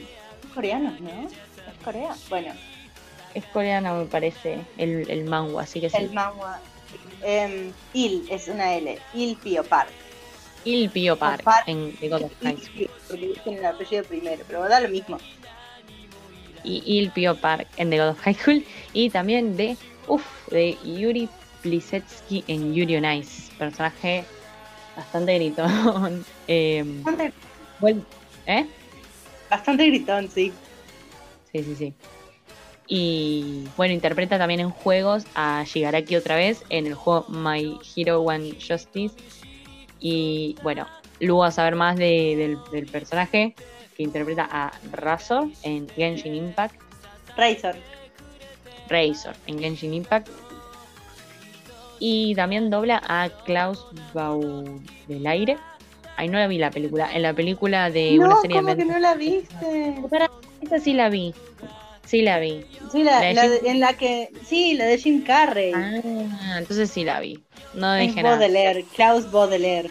[0.56, 1.10] coreanos, ¿no?
[1.28, 2.16] ¿Es Corea?
[2.30, 2.52] Bueno,
[3.36, 5.98] Es coreano, me parece, el, el así que sí.
[5.98, 6.60] el manhwa.
[7.22, 9.92] Em, Il es una L, Il Pio Park.
[10.66, 12.90] Il Pio Park en The God of High School.
[13.08, 15.20] Porque dicen el apellido primero, pero da lo mismo.
[16.63, 18.65] Y Il Pio Park en The God of High School.
[18.93, 21.30] Y también de, uff, de Yuri
[21.62, 23.52] Plisetsky en Yuri on Ice.
[23.58, 24.24] Personaje
[24.95, 26.26] bastante gritón.
[26.48, 27.34] Em, Bastante,
[27.80, 28.02] bueno,
[28.45, 28.65] ¿Eh?
[29.50, 30.52] bastante gritón, sí.
[31.52, 31.93] Sí, sí, sí.
[32.88, 38.22] Y bueno, interpreta también en juegos a Shigaraki otra vez en el juego My Hero
[38.22, 39.15] One Justice.
[40.00, 40.88] Y bueno,
[41.19, 43.54] luego a saber más de- del, del personaje
[44.00, 46.74] que interpreta a Razor en Genshin Impact.
[47.36, 47.76] Razor.
[48.88, 50.30] Razor en Genshin Impact.
[52.00, 55.58] Y también dobla a Klaus Baudelaire.
[56.16, 57.14] Ay, no la vi la película.
[57.14, 58.96] En la película de no, una serie de ¿cómo que eventos.
[58.96, 59.90] no la viste?
[60.02, 60.32] Espera,
[60.62, 61.34] Esa sí la vi.
[62.06, 62.66] Sí la vi.
[62.94, 64.32] Sí, la, La de la Jim- de- en la que.
[64.46, 65.74] Sí, la de Jim Carrey.
[65.76, 67.44] Ah, entonces sí la vi.
[67.74, 68.38] No dije nada.
[68.38, 69.90] Baudelaire, Klaus Baudelaire.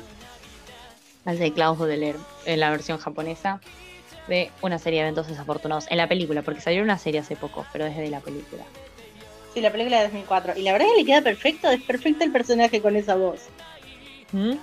[1.27, 3.61] Hace Klaus Baudelaire en la versión japonesa.
[4.29, 7.67] De una serie de eventos desafortunados en la película, porque salió una serie hace poco,
[7.73, 8.63] pero desde la película.
[9.55, 10.55] Sí, la película de 2004.
[10.57, 13.49] Y la verdad que le queda perfecto, es perfecto el personaje con esa voz.
[14.33, 14.57] ¿Mm?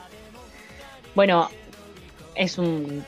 [1.15, 1.49] Bueno,
[2.35, 3.03] es un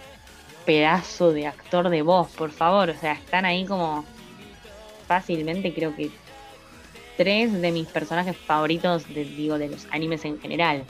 [0.66, 2.90] pedazo de actor de voz, por favor.
[2.90, 4.04] O sea, están ahí como
[5.08, 6.10] fácilmente, creo que
[7.16, 10.84] tres de mis personajes favoritos, de, digo, de los animes en general.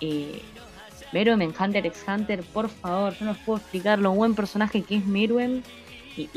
[0.00, 0.42] Eh,
[1.12, 4.96] Meruem en Hunter x Hunter, por favor, yo no puedo explicar lo buen personaje que
[4.96, 5.62] es Meruem
[6.16, 6.28] y,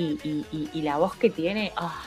[0.73, 1.71] y la voz que tiene.
[1.75, 2.01] ah.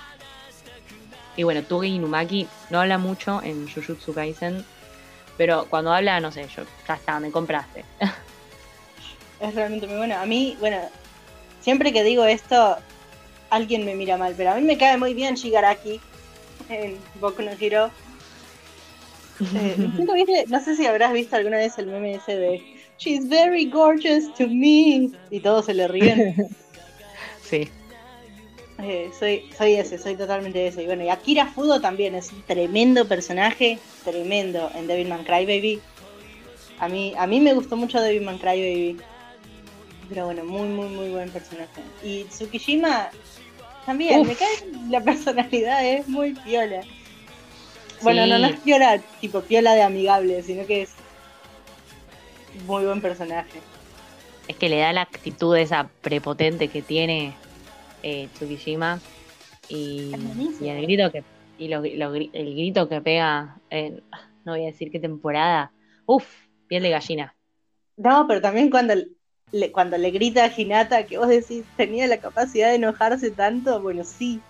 [1.36, 4.64] Y bueno, Tugi Inumaki no habla mucho en Jujutsu Kaisen,
[5.36, 7.84] pero cuando habla, no sé, yo, ya está, me compraste.
[9.38, 10.16] Es realmente muy bueno.
[10.16, 10.78] A mí, bueno,
[11.60, 12.78] siempre que digo esto,
[13.50, 16.00] alguien me mira mal, pero a mí me cae muy bien Shigaraki
[16.70, 17.90] en Boku no Hero.
[19.54, 22.62] Eh, ¿nunca viste- no sé si habrás visto alguna vez el meme ese de
[22.98, 26.34] She's very gorgeous to me y todos se le ríen.
[27.42, 27.68] sí.
[28.82, 30.82] Eh, soy, soy ese, soy totalmente ese.
[30.82, 35.80] Y bueno, y Akira Fudo también es un tremendo personaje, tremendo en Devilman Crybaby.
[36.78, 38.96] A mí, a mí me gustó mucho Devilman Crybaby.
[40.08, 41.82] Pero bueno, muy, muy, muy buen personaje.
[42.02, 43.10] Y Tsukishima
[43.84, 44.28] también, Uf.
[44.28, 44.48] me cae
[44.90, 46.80] la personalidad, es muy piola.
[47.98, 48.28] Bueno, Sí.
[48.28, 51.04] no, no es piola, tipo piola de amigable, sino que es
[52.52, 53.68] muy buen personaje.
[54.46, 57.42] Es que le da la actitud esa prepotente que tiene
[58.02, 59.06] eh, Tsukishima
[59.68, 64.04] y, el grito que y lo- lo gri- el grito que pega en
[64.44, 65.74] no voy a decir qué temporada.
[66.06, 66.26] Uf,
[66.68, 67.36] piel de gallina.
[67.96, 68.94] No, pero también cuando
[69.52, 73.80] le, cuando le grita a Hinata que vos decís tenía la capacidad de enojarse tanto,
[73.82, 74.46] bueno, sí.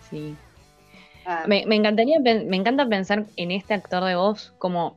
[0.00, 0.40] Sí.
[1.30, 4.96] Ah, Me, encantaría me encanta pensar en este actor de voz como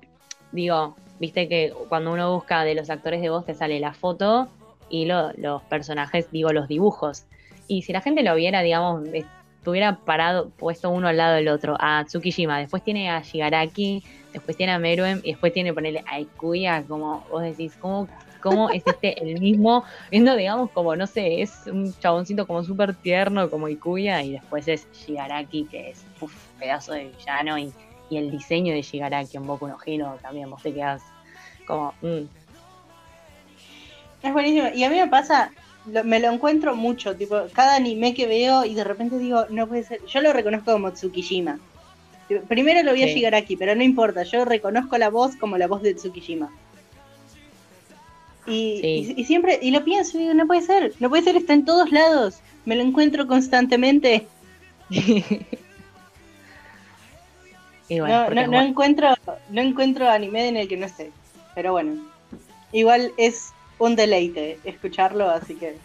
[0.54, 4.48] digo, viste que cuando uno busca de los actores de voz te sale la foto
[4.90, 7.26] y lo- los personajes, digo, los dibujos.
[7.68, 11.76] Y si la gente lo viera, digamos, estuviera parado, puesto uno al lado del otro,
[11.80, 14.02] a Tsukishima, después tiene a Shigaraki,
[14.34, 18.08] después tiene a Meruem y después tiene ponerle a Ikuya, como vos decís, ¿cómo,
[18.42, 19.86] cómo es este el mismo?
[20.12, 24.68] Viendo, digamos, como, no sé, es un chaboncito como súper tierno como Ikuya y después
[24.68, 27.76] es Shigaraki, que es uf, pedazo de villano y,
[28.10, 31.16] y el diseño de Shigaraki en Boku no Hero también, vos te quedás
[31.66, 32.26] como, mm,
[34.22, 34.68] es buenísimo.
[34.74, 35.54] Y a mí me pasa,
[35.86, 39.68] lo- me lo encuentro mucho, tipo, cada anime que veo y de repente digo, no
[39.68, 40.02] puede ser.
[40.06, 41.62] Yo lo reconozco como Tsukishima.
[42.48, 43.26] Primero lo voy a Sí.
[43.36, 46.50] aquí, pero no importa, yo reconozco la voz como la voz de Tsukishima.
[48.48, 49.14] Y, Sí.
[49.16, 51.54] y- y siempre, y lo pienso y digo, no puede ser, no puede ser, está
[51.54, 52.42] en todos lados.
[52.66, 54.28] Me lo encuentro constantemente.
[57.90, 59.14] bueno, no, no, no encuentro,
[59.50, 61.12] no encuentro anime en el que no esté.
[61.56, 62.02] Pero bueno,
[62.72, 65.76] igual es un deleite escucharlo, así que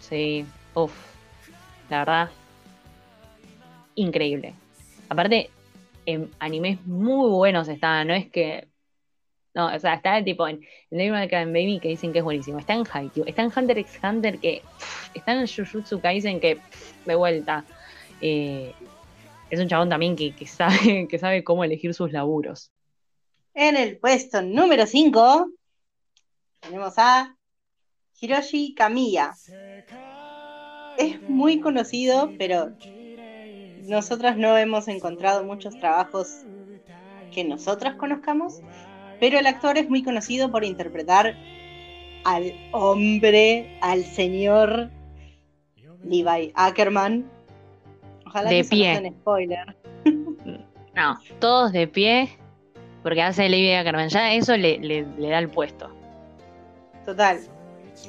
[0.00, 0.92] Sí, uff,
[1.90, 2.30] la verdad,
[3.94, 4.54] increíble.
[5.08, 5.50] Aparte,
[6.06, 8.68] en animes muy buenos están, no es que.
[9.56, 12.58] No, o sea, está tipo en en Cry Baby que dicen que es buenísimo.
[12.58, 14.60] Está en Haikyuu, está en Hunter x Hunter que.
[15.14, 16.60] está en Jujutsu Kaisen que.
[17.06, 17.64] de vuelta.
[18.20, 18.74] Eh,
[19.48, 22.70] es un chabón también que, que sabe, que sabe cómo elegir sus laburos.
[23.54, 25.50] En el puesto número 5
[26.60, 27.34] tenemos a
[28.20, 29.32] Hiroshi Kamiya.
[30.98, 32.76] Es muy conocido, pero
[33.84, 36.44] nosotras no hemos encontrado muchos trabajos
[37.32, 38.60] que nosotras conozcamos.
[39.20, 41.34] Pero el actor es muy conocido por interpretar
[42.24, 44.90] al hombre, al señor
[46.04, 47.24] Levi Ackerman.
[48.26, 48.92] Ojalá De que no pie.
[48.96, 49.76] sea un spoiler.
[50.94, 52.28] No, todos de pie,
[53.02, 54.08] porque hace Levi Ackerman.
[54.08, 55.90] Ya eso le, le- le da el puesto.
[57.04, 57.38] Total.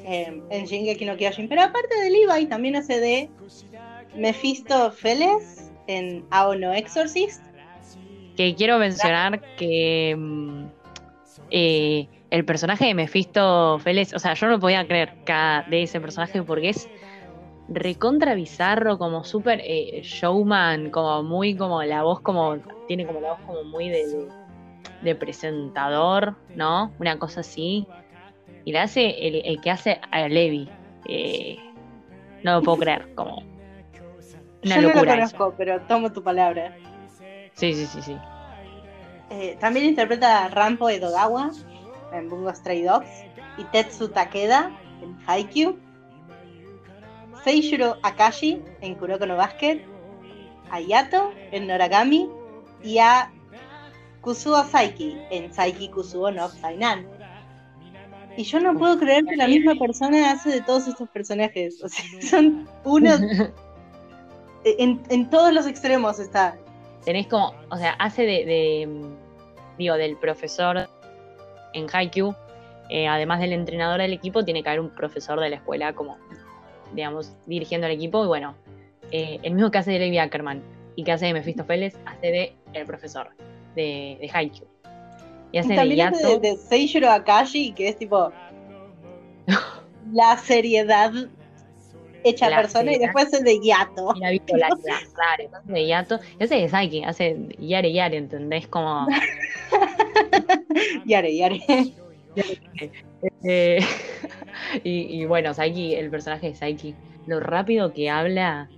[0.04, 1.48] Eh, en Shingeki no Kyojin.
[1.48, 3.30] Pero aparte de Levi, también hace de
[4.15, 7.41] Mephisto Feles en Aono Exorcist.
[8.36, 10.65] Que quiero mencionar que mm,
[11.51, 15.99] eh, el personaje de Mephisto Félix, o sea, yo no podía creer cada- de ese
[16.01, 16.89] personaje porque es
[17.69, 22.57] recontra bizarro, como súper eh, showman, como muy como la voz como,
[22.88, 26.91] tiene como la voz como muy de, presentador, ¿no?
[26.99, 27.86] Una cosa así.
[28.65, 30.69] Y la hace el, el que hace a Levi.
[31.07, 31.57] Eh,
[32.43, 33.41] no lo puedo creer, como
[34.63, 35.23] una Yo no lo locura.
[35.23, 35.38] eso.
[35.38, 36.73] conozco, pero tomo tu palabra.
[37.53, 38.17] Sí, sí, sí, sí.
[39.30, 41.52] Eh, también interpreta a Rampo Edogawa
[42.13, 43.10] en Bungo Stray Dogs
[43.58, 45.78] y Tetsu Takeda en Haikyuu.
[47.44, 49.86] Seishiro Akashi en Kuroko no Basket,
[50.72, 52.30] a Yato en Noragami
[52.84, 53.32] y a
[54.22, 57.08] Kusuo Saiki en Saiki Kusuo no Sainan.
[58.36, 61.84] Y yo no puedo creer que la misma persona hace de todos estos personajes.
[61.84, 63.20] O sea, son unos.
[64.63, 66.58] en, en todos los extremos está.
[67.08, 68.89] Tenés como, o sea, hace de, de,
[69.78, 70.89] digo, del profesor
[71.72, 72.36] en Haikyuu,
[72.89, 76.17] eh, además del entrenador del equipo, tiene que haber un profesor de la escuela como,
[76.93, 78.26] digamos, dirigiendo el equipo.
[78.26, 78.56] Y bueno,
[79.13, 80.62] eh, el mismo que hace de Levi Ackerman
[80.98, 83.30] y que hace de Mephistofeles, hace de el profesor
[83.74, 84.67] de, de Haikyuu.
[85.54, 86.39] Y hace Y de también de, Yato.
[86.39, 88.34] de Seishiro Akashi, que es tipo.
[90.12, 91.13] la seriedad
[92.30, 93.13] hecha La persona, y seriedad.
[93.13, 94.13] después es de Yato.
[94.16, 95.63] y la bipolaridad, claro.
[95.66, 95.82] De.
[95.82, 98.68] Y hace de Saiki, hace Yare Yare, ¿entendés?
[98.68, 99.08] Como.
[101.06, 101.62] Yare, Yare.
[103.44, 103.80] Eh,
[104.84, 108.70] y, y bueno, Saiki, el personaje de Saiki, lo rápido que habla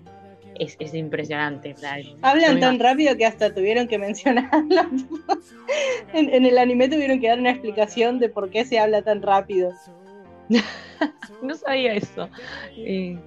[0.59, 1.75] es, es impresionante.
[1.79, 1.87] yo
[2.21, 4.81] Hablan me tan rápido que hasta tuvieron que mencionarlo.
[6.13, 9.21] en, en el anime tuvieron que dar una explicación de por qué se habla tan
[9.21, 9.71] rápido.
[11.41, 12.29] No sabía eso.
[12.75, 13.17] Y,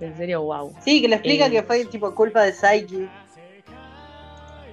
[0.00, 0.72] en serio, wow.
[0.80, 1.50] Sí, que le explica Eh.
[1.50, 3.08] que fue tipo culpa de Saiki.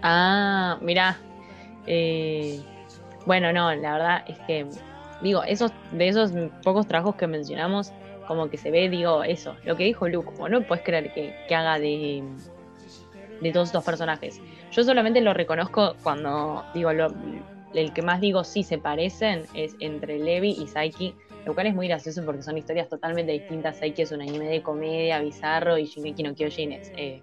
[0.02, 1.18] Ah, mirá.
[1.88, 2.60] eh,
[3.26, 4.68] bueno, no, la verdad es que,
[5.22, 6.32] digo, esos, de esos
[6.64, 7.92] pocos trabajos que mencionamos,
[8.28, 11.36] como que se ve, digo, eso, lo que dijo Luke, como no puedes creer que,
[11.48, 12.24] que haga de,
[13.42, 14.40] de todos estos personajes.
[14.72, 17.14] Yo solamente lo reconozco cuando, digo, lo-
[17.74, 21.74] el que más digo sí se parecen es entre Levi y Saiki, lo cual es
[21.74, 23.78] muy gracioso porque son historias totalmente distintas.
[23.78, 27.22] Saiki es un anime de comedia, bizarro, y Shingeki no Kyojin es eh,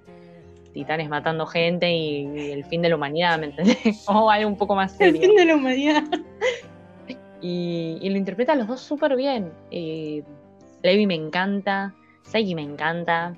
[0.73, 3.79] titanes matando gente y, y el fin de la humanidad, ¿me entendés?
[4.07, 5.21] Como algo un poco más El serio.
[5.29, 6.05] fin de la humanidad.
[7.41, 9.53] Y, y lo interpreta a los dos súper bien.
[9.71, 10.23] Eh,
[10.83, 13.35] Levi me encanta, Saiki me encanta,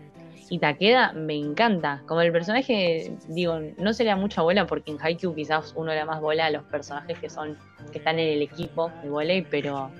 [0.51, 2.03] y Takeda me encanta.
[2.07, 5.93] Como el personaje, digo, no se le da mucha bola porque en Haikyuu quizás uno
[5.93, 7.57] le da más bola a los personajes que son
[7.93, 9.90] que están en el equipo de volei, pero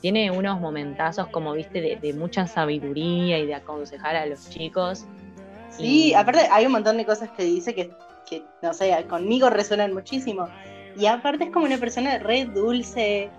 [0.00, 5.04] tiene unos momentazos como viste de, de mucha sabiduría y de aconsejar a los chicos.
[5.70, 7.90] Sí, Y- aparte hay un montón de cosas que dice que,
[8.28, 10.48] que, no sé, conmigo resuenan muchísimo.
[10.96, 13.30] Y aparte es como una persona re dulce,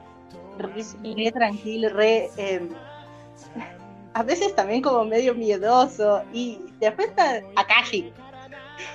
[0.58, 1.88] re, Sí.
[1.88, 2.70] re eh,
[4.14, 6.24] a veces también como medio miedoso.
[6.34, 8.12] Y después está Akashi.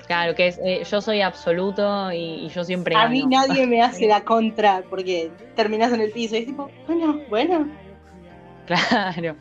[0.06, 3.10] Claro, que es eh, yo soy absoluto y, y yo siempre A gano.
[3.10, 7.20] mí nadie me hace la contra porque terminas en el piso y es tipo, bueno,
[7.28, 7.68] bueno.
[8.66, 9.36] Claro.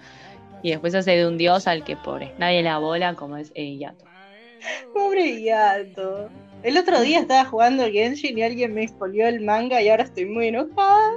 [0.62, 2.34] Y después hace de un dios al que pobre.
[2.38, 4.06] Nadie le da bola como es eh, Yato.
[4.94, 6.30] Pobre gato.
[6.64, 10.26] El otro día estaba jugando Genshin y alguien me expolió el manga y ahora estoy
[10.26, 11.12] muy enojada.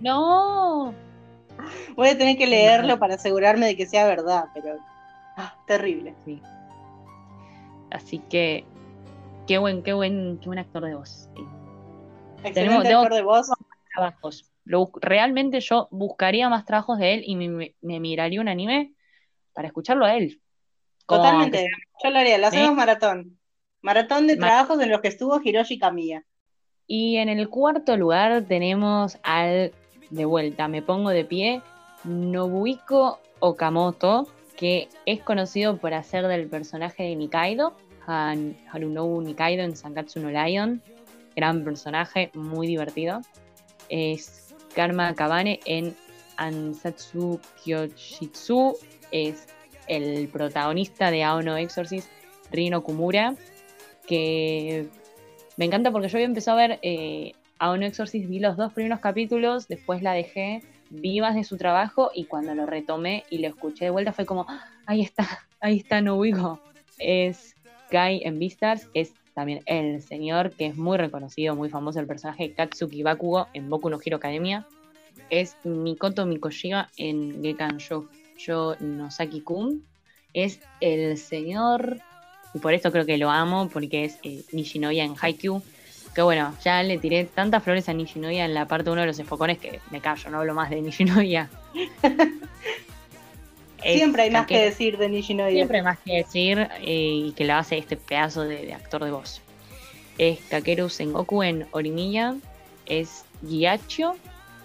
[0.00, 0.94] No.
[1.96, 4.76] Voy a tener que leerlo para asegurarme de que sea verdad, pero
[5.36, 6.14] ah, terrible.
[7.90, 8.64] Así que
[9.46, 11.28] qué buen, qué buen, qué buen actor de voz.
[12.44, 13.48] Excelente tengo- actor de voz.
[13.94, 14.44] Trabajos.
[14.64, 18.92] Lo realmente yo buscaría más trabajos de él y me, me- miraría un anime
[19.54, 20.40] para escucharlo a él.
[21.06, 21.66] Como Totalmente.
[22.04, 22.36] Yo lo haría.
[22.38, 23.38] Lo hacemos maratón.
[23.80, 26.24] Maratón de trabajos en los que estuvo Hiroshi Kamiya.
[26.86, 29.72] Y en el cuarto lugar tenemos al,
[30.10, 31.62] de vuelta, me pongo de pie,
[32.04, 34.26] Nobuhiko Okamoto,
[34.58, 40.30] que es conocido por hacer del personaje de Nikaido, Han- Harunobu Nikaido en Sankatsu no
[40.30, 40.82] Lion.
[41.36, 43.20] Gran personaje, muy divertido.
[43.88, 45.94] Es Karma Kabane en
[46.36, 48.76] Ansatsu Kyoshitsu.
[49.12, 49.46] Es
[49.86, 52.10] el protagonista de Aono Exorcist,
[52.50, 53.36] Rino Kumura,
[54.06, 54.88] que
[55.56, 59.00] me encanta porque yo había empezado a ver eh, Aono Exorcist, vi los dos primeros
[59.00, 63.48] capítulos, después la dejé, vi más de su trabajo y cuando lo retomé y lo
[63.48, 65.26] escuché de vuelta fue como, "Ah, ahí está,
[65.60, 66.60] ahí está Nobuiko.
[66.98, 67.54] Es
[67.90, 72.52] Guy en Beastars, es también el señor que es muy reconocido, muy famoso, el personaje
[72.52, 74.66] Katsuki Bakugo en Boku no Hero Academia.
[75.30, 79.84] Es Mikoto Mikoshiba en Gekan Sho, Sho no Saki-kun.
[80.34, 82.00] Es el señor
[82.54, 85.62] y por esto creo que lo amo, porque es eh, Nishinoya en Haikyuu.
[86.18, 89.20] Que bueno, ya le tiré tantas flores a Nishinoya en la parte 1 de los
[89.20, 91.48] enfocones que me callo, no hablo más de Nishinoya.
[93.84, 95.52] Siempre hay más que decir de Nishinoya.
[95.52, 99.04] Siempre hay más que decir eh, y que lo hace este pedazo de, de actor
[99.04, 99.40] de voz.
[100.18, 102.34] Es Kakeru Sengoku en Orimiya.
[102.86, 104.16] Es Gyachio,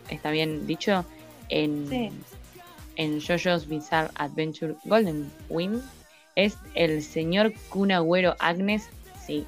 [0.09, 1.05] está bien dicho,
[1.49, 2.09] en, Sí.
[2.95, 5.83] en JoJo's Bizarre Adventure Golden Wind.
[6.35, 8.89] Es el señor Kunagüero Agnes.
[9.23, 9.45] Sí,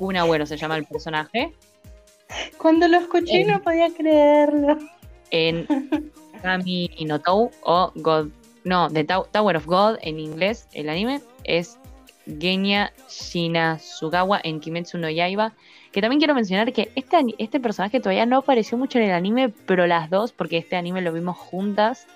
[0.00, 1.52] Kunagüero se llama el personaje.
[2.56, 3.44] Cuando lo escuché Eh.
[3.44, 4.78] no podía creerlo.
[5.30, 5.66] En
[6.42, 8.28] Kami no Tou o God.
[8.64, 11.78] No, The Tower of God en inglés, el anime, es
[12.26, 15.52] Genya Shinazugawa en Kimetsu no Yaiba.
[15.92, 19.52] Que también quiero mencionar que este, este personaje todavía no apareció mucho en el anime,
[19.66, 22.06] pero las dos, porque este anime lo vimos juntas,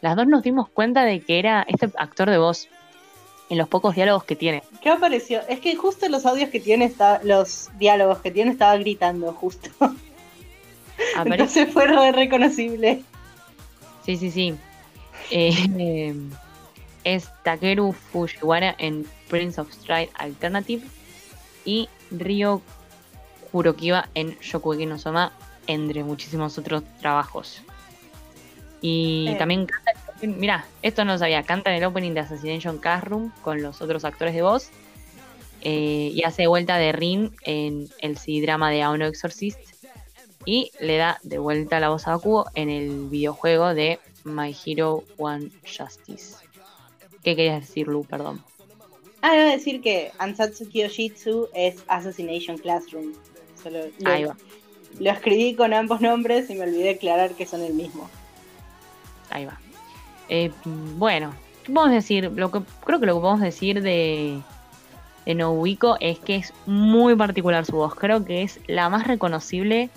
[0.00, 2.68] las dos nos dimos cuenta de que era este actor de voz
[3.50, 4.62] en los pocos diálogos que tiene.
[4.80, 5.40] ¿Qué apareció?
[5.48, 9.68] Es que justo los audios que tiene, está, los diálogos que tiene, estaba gritando justo.
[11.16, 13.02] Aparece Entonces fue re reconocible.
[14.06, 14.54] Sí, sí, sí.
[15.30, 16.14] Eh,
[17.04, 20.82] es Takeru Fujiwara en Prince of Stride Alternative
[21.64, 22.62] y Ryo
[23.50, 25.32] Kurokiwa en Shokugeki no Soma,
[25.66, 27.62] entre muchísimos otros trabajos.
[28.80, 29.36] Y Eh.
[29.36, 33.62] también canta, mira, esto no lo sabía, canta en el opening de Assassination Classroom con
[33.62, 34.70] los otros actores de voz
[35.62, 39.58] eh, y hace vuelta de Rin en el C-drama de Aono Exorcist
[40.44, 45.04] y le da de vuelta la voz a Bakugo en el videojuego de My Hero
[45.18, 46.36] One Justice.
[47.22, 48.04] ¿Qué querías decir, Lu?
[48.04, 48.42] Perdón.
[49.22, 53.12] Ah, iba a decir que Ansatsu Kyoshitsu es Assassination Classroom.
[53.62, 54.36] Solo lo, Ahí va,
[54.98, 58.08] lo escribí con ambos nombres y me olvidé aclarar que son el mismo.
[59.28, 59.60] ahí va.
[60.32, 60.50] Eh,
[60.96, 62.30] bueno, ¿qué podemos decir?
[62.34, 64.40] Lo que, creo que lo que podemos decir de,
[65.26, 67.94] de Nobuiko es que es muy particular su voz.
[67.96, 69.90] Creo que es la más reconocible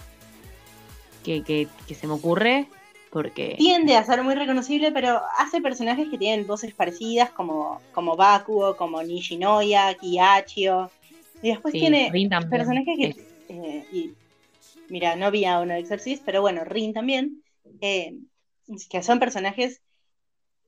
[1.24, 2.68] que, que- que se me ocurre.
[3.12, 3.54] Porque.
[3.60, 8.76] Tiende a ser muy reconocible, pero hace personajes que tienen voces parecidas, como, como Bakugo,
[8.76, 10.90] como Nishinoya, Kiyachio.
[11.44, 13.16] Y después Sí, tiene Rin personajes que.
[13.50, 14.14] Eh, y,
[14.90, 17.44] mira, no vi a uno de Exorcist, pero bueno, Rin también.
[17.82, 18.16] eh,
[18.90, 19.80] que son personajes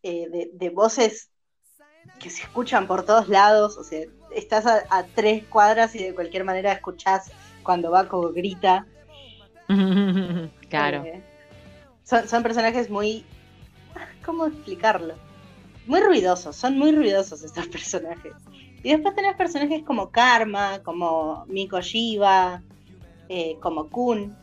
[0.08, 1.32] eh, de, de voces
[2.20, 3.76] que se escuchan por todos lados.
[3.76, 7.32] O sea, estás a, a tres cuadras y de cualquier manera escuchás
[7.64, 8.86] cuando Bakugo grita.
[10.70, 11.04] claro.
[11.06, 11.24] Eh,
[12.04, 13.26] son, son personajes muy.
[14.26, 15.16] ¿Cómo explicarlo?
[15.88, 18.34] Muy ruidosos, son muy ruidosos estos personajes.
[18.84, 22.62] Y después tenés personajes como Karma, como Miko Shiba,
[23.28, 24.38] eh, como Kun,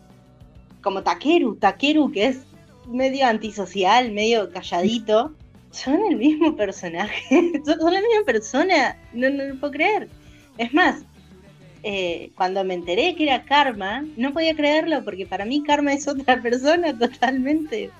[0.83, 1.55] como Takeru.
[1.55, 2.41] Takeru, que es
[2.89, 5.37] medio antisocial, medio calladito.
[5.73, 7.25] Son el mismo personaje,
[7.65, 10.09] son, la misma persona, no, no lo puedo creer.
[10.59, 11.05] Es más,
[11.83, 16.07] eh, cuando me enteré que era Karma, no podía creerlo porque para mí Karma es
[16.07, 17.91] otra persona totalmente.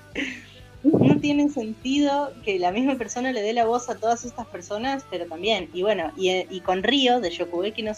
[0.85, 5.05] No tiene sentido que la misma persona le dé la voz a todas estas personas,
[5.11, 7.93] pero también, y bueno, y, y con Río de Shokugeki no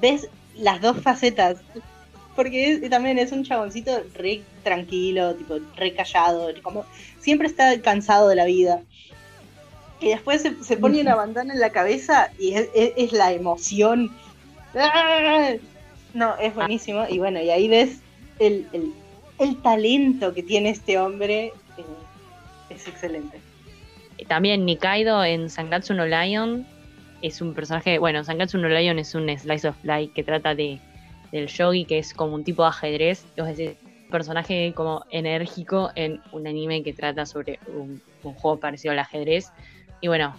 [0.00, 1.58] ves las dos facetas.
[2.34, 6.84] Porque también es un chaboncito re tranquilo, tipo re callado, como
[7.28, 8.80] siempre está cansado de la vida.
[10.00, 13.32] Y después se, se pone una bandana en la cabeza y es, es- es la
[13.32, 14.10] emoción.
[14.74, 15.50] ¡Ah!
[16.14, 17.04] No, es buenísimo.
[17.06, 17.98] Y bueno, y ahí ves
[18.38, 18.94] el, el-
[19.38, 21.52] el talento que tiene este hombre.
[21.76, 21.84] eh,
[22.70, 23.38] es excelente.
[24.26, 26.66] También Nikaido en Sangatsu no Lion
[27.20, 30.78] es un personaje, bueno, Sangatsu no Lion es un slice of life que trata de
[31.30, 33.24] del yogi, que es como un tipo de ajedrez,
[34.10, 39.50] personaje como enérgico en un anime que trata sobre un, un juego parecido al ajedrez.
[40.00, 40.34] Y bueno,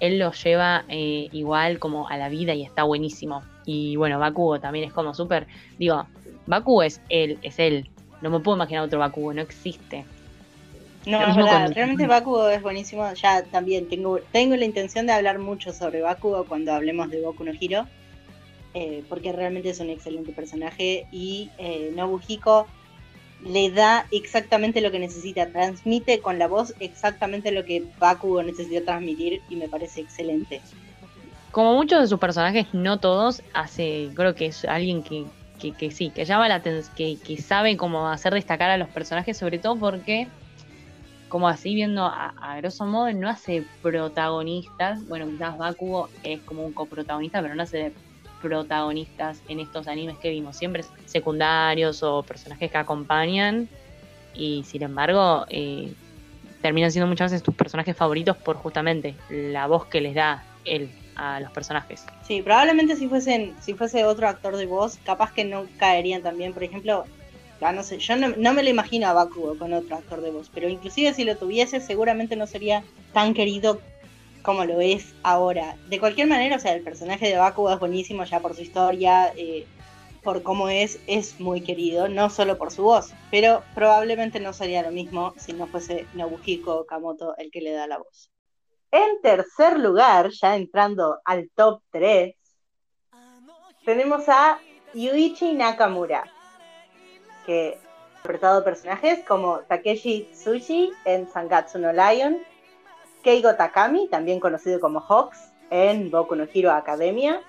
[0.00, 3.42] él lo lleva eh, igual como a la vida y está buenísimo.
[3.64, 5.46] Y bueno, Bakugo también es como súper,
[5.78, 6.06] digo,
[6.46, 7.88] Bakugo es él, es él.
[8.20, 10.04] No me puedo imaginar otro Bakugo, no existe.
[11.06, 13.12] No, es verdad, realmente Bakugo es buenísimo.
[13.14, 17.44] Ya también tengo, tengo la intención de hablar mucho sobre Bakugo cuando hablemos de Boku
[17.44, 17.86] no Hiro,
[18.72, 22.66] eh, porque realmente es un excelente personaje y eh, Nobuhiko
[23.44, 28.84] le da exactamente lo que necesita, transmite con la voz exactamente lo que Bakugo necesita
[28.84, 30.60] transmitir y me parece excelente.
[31.50, 35.24] como muchos de sus personajes, no todos, hace, creo que es alguien que,
[35.60, 38.88] que, que sí, que llama la atención, que, que sabe cómo hacer destacar a los
[38.88, 40.26] personajes, sobre todo porque,
[41.28, 46.72] como así viendo a, grosso modo, no hace protagonistas, bueno, quizás Bakugo es como un
[46.72, 47.92] coprotagonista, pero no hace
[48.44, 53.68] protagonistas en estos animes que vimos, siempre secundarios o personajes que acompañan,
[54.34, 55.92] y sin embargo, eh,
[56.60, 60.90] terminan siendo muchas veces tus personajes favoritos por justamente la voz que les da él
[61.16, 62.04] a los personajes.
[62.26, 66.52] Sí, probablemente si fuesen, si fuese otro actor de voz, capaz que no caerían también.
[66.52, 67.04] Por ejemplo,
[67.60, 70.30] ah, no sé, yo no, no me lo imagino a Bakugo con otro actor de
[70.30, 72.82] voz, pero inclusive si lo tuviese, seguramente no sería
[73.12, 73.80] tan querido
[74.44, 75.74] como lo es ahora.
[75.88, 79.32] De cualquier manera, o sea, el personaje de Bakugo es buenísimo ya por su historia,
[79.36, 79.66] eh,
[80.22, 84.82] por cómo es, es muy querido, no solo por su voz, pero probablemente no sería
[84.82, 88.30] lo mismo si no fuese Nobuhiko Okamoto el que le da la voz.
[88.90, 92.36] En tercer lugar, ya entrando al top 3,
[93.84, 94.58] tenemos a
[94.92, 96.24] Yuichi Nakamura,
[97.46, 102.38] que ha interpretado personajes como Takeshi Tsushi en Sangatsu no Lion,
[103.24, 107.40] Keigo Takami, también conocido como Hawks, en Boku no Hero Academia,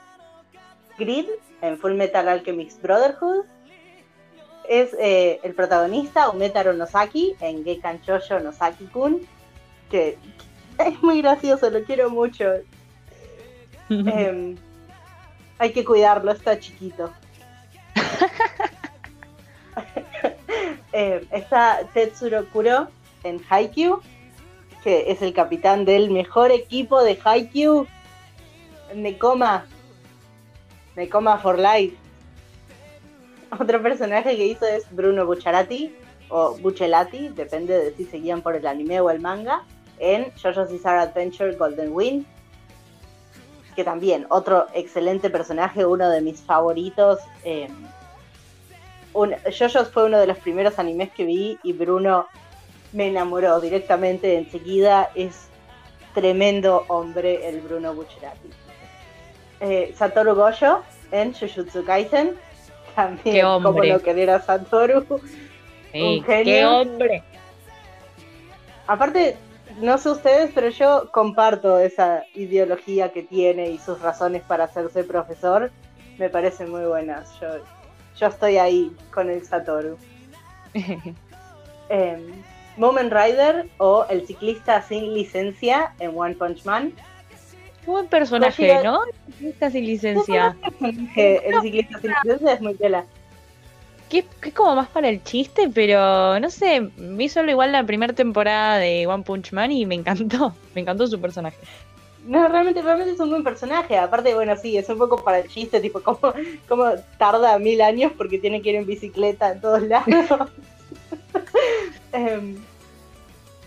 [0.98, 1.28] Grid
[1.62, 3.46] en Full Metal Alchemist Brotherhood,
[4.68, 9.22] es eh, el protagonista Umetaro Nosaki en Gekan Shoujo Nosaki-kun,
[9.92, 10.18] que
[10.80, 12.46] es muy gracioso, lo quiero mucho.
[13.90, 14.56] Em,
[15.60, 17.12] hay que cuidarlo, está chiquito.
[20.98, 22.88] Eh, está Tetsuro Kuro
[23.26, 24.00] en Haikyuu,
[24.86, 27.88] que es el capitán del mejor equipo de Haikyuu,
[28.94, 29.66] Nekoma.
[30.96, 31.98] Nekoma for Life.
[33.60, 35.92] Otro personaje que hizo es Bruno Bucciarati,
[36.30, 39.64] o Buccelati, depende de si se guían por el anime o el manga,
[39.98, 42.28] en JoJo's Bizarre Adventure Golden Wind.
[43.76, 47.18] Que también, otro excelente personaje, uno de mis favoritos.
[47.44, 47.70] Eh,
[49.14, 52.28] JoJo's fue uno de los primeros animes que vi y Bruno
[52.96, 55.12] me enamoró directamente enseguida.
[55.16, 55.50] Es
[56.14, 58.50] tremendo hombre el Bruno Bucciarati.
[59.60, 60.82] Eh, Satoru Gojo
[61.12, 62.36] en Jujutsu Kaisen.
[62.96, 65.06] También, como lo quería Satoru.
[65.92, 66.44] Sí, Un genio.
[66.44, 67.24] ¡Qué hombre!
[68.88, 69.36] Aparte,
[69.82, 75.04] no sé ustedes, pero yo comparto esa ideología que tiene y sus razones para hacerse
[75.04, 75.70] profesor.
[76.18, 77.38] Me parecen muy buenas.
[77.42, 77.48] Yo,
[78.18, 79.98] yo estoy ahí con el Satoru.
[81.88, 82.18] Eh,
[82.78, 86.94] Moment Rider o el ciclista sin licencia en One Punch Man.
[87.86, 89.00] Buen personaje, Kojiro- ¿no?
[89.48, 90.56] Está sin licencia.
[91.16, 93.06] El ciclista sin licencia es muy tela.
[94.10, 97.72] Que es, que es como más para el chiste, pero no sé, vi solo igual
[97.72, 100.54] la primera temporada de One Punch Man y me encantó.
[100.76, 101.58] Me encantó su personaje.
[102.26, 103.98] No, realmente, realmente es un buen personaje.
[103.98, 106.34] Aparte, bueno, sí, es un poco para el chiste, tipo, como,
[106.68, 106.86] como
[107.20, 110.08] tarda mil años porque tiene que ir en bicicleta en todos lados.
[112.12, 112.56] Em,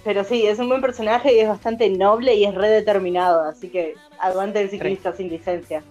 [0.04, 3.68] pero sí, es un buen personaje y es bastante noble y es re determinado, así
[3.68, 5.82] que aguante el ciclista sin licencia.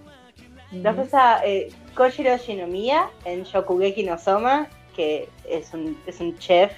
[0.70, 6.72] Después está eh, Koshiro Shinomiya en Shokugeki no Soma, que es un, es un chef.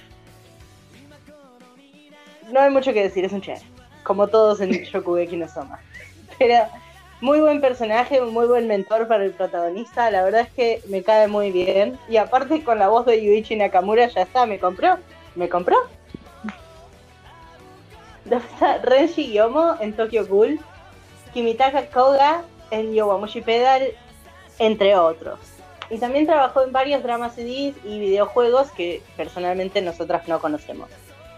[2.51, 3.61] No hay mucho que decir, es un chef,
[4.03, 5.79] como todos en Shokugeki no Soma.
[6.37, 6.67] Pero
[7.21, 11.03] muy buen personaje, un muy buen mentor para el protagonista, la verdad es que me
[11.03, 11.97] cae muy bien.
[12.09, 14.97] Y aparte con la voz de Yuichi Nakamura ya está, me compró,
[15.35, 15.77] me compró.
[18.83, 20.59] Renshi Yomo en Tokyo Ghoul,
[21.33, 23.89] Kimitaka Koga en Yowamushi Pedal,
[24.59, 25.39] entre otros.
[25.89, 30.89] Y también trabajó en varios dramas CDs y videojuegos que personalmente nosotras no conocemos.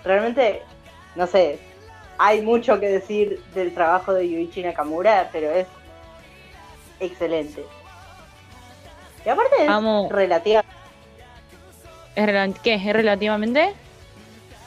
[0.04, 0.62] Realmente,
[1.16, 1.58] no sé,
[2.20, 5.66] hay mucho que decir del trabajo de Yuichi Nakamura, pero es
[7.00, 7.66] excelente.
[9.26, 10.08] Y aparte es Amo.
[10.12, 10.64] relativa-
[12.16, 12.76] ¿Es rela- ¿Qué?
[12.76, 13.74] ¿Es relativamente?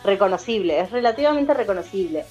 [0.06, 2.24] Reconocible, es relativamente reconocible.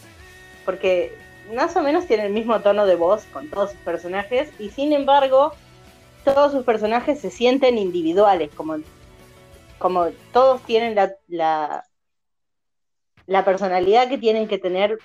[0.63, 1.15] Porque
[1.53, 4.93] más o menos tiene el mismo tono de voz con todos sus personajes y sin
[4.93, 5.53] embargo
[6.23, 8.77] todos sus personajes se sienten individuales, como,
[9.77, 11.85] como todos tienen la, la,
[13.27, 14.97] la personalidad que tienen que tener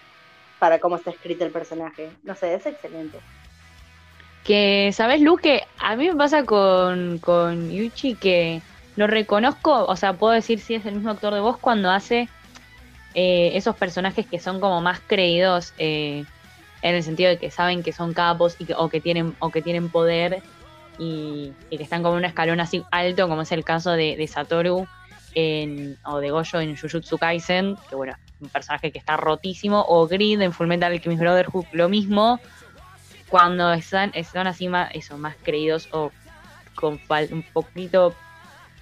[0.58, 2.10] para cómo está escrito el personaje.
[2.22, 3.18] No sé, es excelente.
[4.44, 5.38] Que, ¿sabes, Lu?
[5.78, 8.62] A mí me pasa con, con Yuchi que
[8.96, 12.28] lo reconozco, o sea, puedo decir si es el mismo actor de voz cuando hace
[13.14, 16.24] eh, esos personajes que son como más creídos eh,
[16.82, 19.50] en el sentido de que saben que son capos y que, o, que tienen, o
[19.50, 20.42] que tienen poder
[20.98, 24.86] y, que están como en un escalón así alto, como es el caso de, Satoru
[25.34, 30.06] en, o de Gojo en Jujutsu Kaisen, que bueno, un personaje que está rotísimo, o
[30.06, 32.38] Grid en Fullmetal Alchemist Brotherhood, lo mismo,
[33.28, 36.11] cuando están, están así más, eso, más creídos o
[36.74, 37.00] con
[37.30, 38.14] un poquito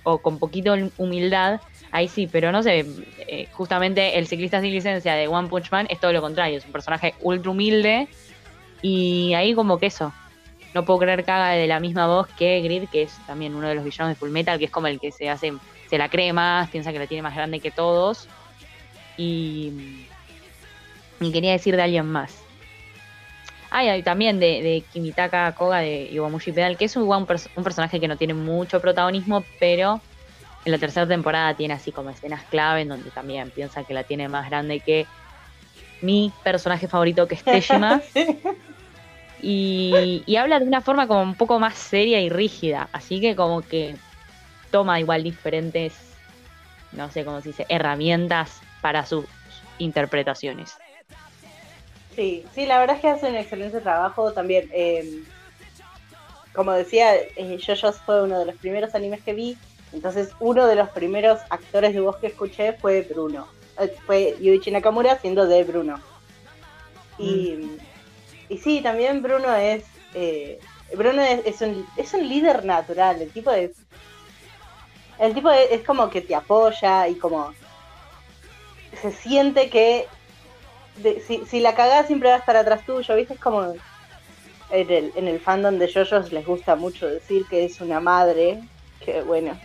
[0.04, 1.60] o con poquito humildad,
[1.90, 2.84] ahí sí, pero no sé,
[3.26, 6.66] eh, justamente el ciclista sin licencia de One Punch Man es todo lo contrario, es
[6.66, 8.08] un personaje ultra humilde
[8.82, 10.12] y ahí como que eso,
[10.74, 13.68] no puedo creer que haga de la misma voz que Grid, que es también uno
[13.68, 15.52] de los villanos de Full Metal, que es como el que se hace,
[15.88, 18.28] se la cree más, piensa que la tiene más grande que todos
[19.16, 19.72] y,
[21.20, 22.38] y quería decir de alguien más.
[23.70, 28.00] Ah, y también de, de Kimitaka Koga de Iwamushi Pedal, que es un, un personaje
[28.00, 30.00] que no tiene mucho protagonismo, pero
[30.68, 34.04] en la tercera temporada tiene así como escenas clave en donde también piensa que la
[34.04, 35.06] tiene más grande que
[36.02, 38.02] mi personaje favorito, que es Tejima.
[39.40, 43.34] y, y habla de una forma como un poco más seria y rígida, así que
[43.34, 43.94] como que
[44.70, 45.94] toma igual diferentes,
[46.92, 49.24] no sé cómo se dice, herramientas para sus
[49.78, 50.76] interpretaciones.
[52.14, 54.68] Sí, sí, la verdad es que hace un excelente trabajo también.
[54.74, 55.02] eh,
[56.52, 59.56] como decía, eh, JoJo's fue uno de los primeros animes que vi,
[59.92, 63.46] entonces uno de los primeros actores de voz que escuché fue Bruno.
[63.78, 66.00] Eh, fue Yuichi Nakamura siendo de Bruno.
[67.18, 67.78] Y
[68.48, 69.84] y sí, también Bruno es.
[70.14, 70.58] eh,
[70.94, 73.20] Bruno es, es un, es un líder natural.
[73.20, 73.72] El tipo es.
[75.18, 77.52] El tipo es, es como que te apoya y como.
[79.02, 80.06] Se siente que.
[80.96, 83.34] de- si, si la cagás siempre va a estar atrás tuyo, ¿viste?
[83.34, 83.74] Es como.
[84.70, 88.62] En el, en el fandom de JoJo's les gusta mucho decir que es una madre.
[89.04, 89.58] Que bueno.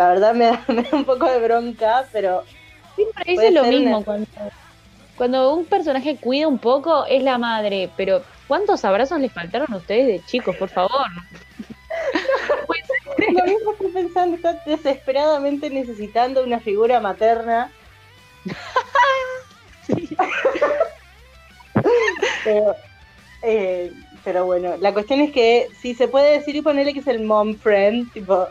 [0.00, 2.42] La verdad me da, me da un poco de bronca, pero
[2.96, 4.26] Siempre dice lo mismo una- cuando,
[5.14, 9.76] cuando un personaje cuida un poco es la madre, pero ¿cuántos abrazos les faltaron a
[9.76, 10.90] ustedes de chicos, por favor?
[13.34, 17.70] Lo mismo estoy pensando, está desesperadamente necesitando una figura materna.
[22.42, 22.74] pero,
[23.42, 23.92] eh,
[24.24, 27.22] pero bueno, la cuestión es que si se puede decir y ponerle que es el
[27.22, 28.48] mom friend, tipo,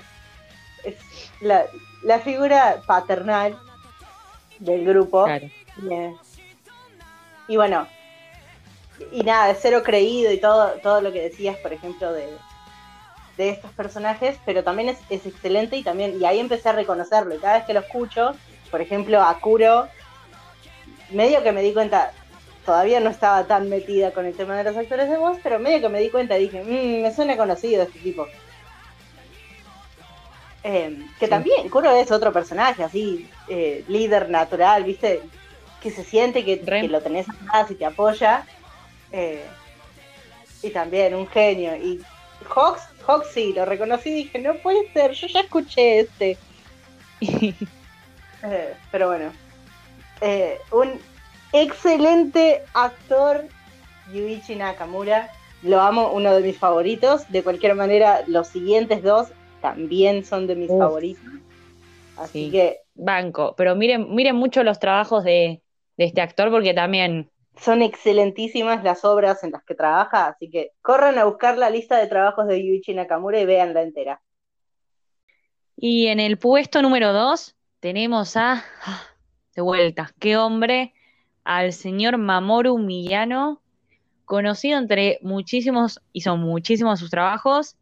[0.84, 1.66] es la,
[2.04, 3.58] la figura paternal
[4.60, 5.26] del grupo.
[5.26, 5.48] Claro.
[7.48, 7.88] Y bueno,
[9.12, 12.28] y nada, cero creído y todo, todo lo que decías, por ejemplo, de,
[13.38, 17.34] de estos personajes, pero también es, es excelente y también, y ahí empecé a reconocerlo.
[17.36, 18.36] Y cada vez que lo escucho,
[18.70, 19.88] por ejemplo, a Kuro,
[21.12, 22.12] medio que me di cuenta,
[22.66, 25.82] todavía no estaba tan metida con el tema de los actores de voz, pero medio
[25.82, 28.28] que me di cuenta y dije, "Mm, me suena conocido este tipo.
[30.64, 31.30] Eh, que Sí.
[31.30, 35.22] también, Kuro es otro personaje, así, eh, líder natural, ¿viste?
[35.82, 36.58] Que se siente que,
[36.90, 38.46] lo tenés atrás y te apoya.
[39.12, 39.46] Eh,
[40.62, 41.76] y también un genio.
[41.76, 42.02] Y
[42.54, 46.38] Hawks, Hawks sí, lo reconocí y dije, no puede ser, yo ya escuché este.
[48.42, 49.34] Eh, pero bueno.
[50.72, 50.98] Un
[51.52, 53.44] excelente actor,
[54.14, 55.30] Yuichi Nakamura.
[55.62, 57.30] Lo amo, uno de mis favoritos.
[57.30, 59.28] De cualquier manera, los siguientes dos
[59.62, 60.80] también son de mis Uf.
[60.80, 61.24] favoritos.
[62.18, 62.52] Así Sí.
[62.52, 65.62] que Banco, pero miren, miren mucho los trabajos de,
[65.98, 67.30] de este actor porque también
[67.60, 70.28] son excelentísimas las obras en las que trabaja.
[70.28, 74.22] Así que corran a buscar la lista de trabajos de Yuichi Nakamura y véanla entera.
[75.76, 79.02] Y en el puesto número 2 tenemos a, ah,
[79.56, 80.94] de vuelta, qué hombre,
[81.46, 83.62] al señor Mamoru Miyano,
[84.26, 87.78] conocido entre muchísimos, y son muchísimos sus trabajos.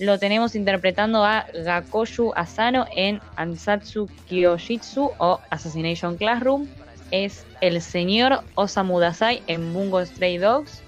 [0.00, 6.66] Lo tenemos interpretando a Gakoyu Asano en Ansatsu Kyojitsu o Assassination Classroom.
[7.10, 10.80] Es el señor Osamu Dazai en Bungo Stray Dogs.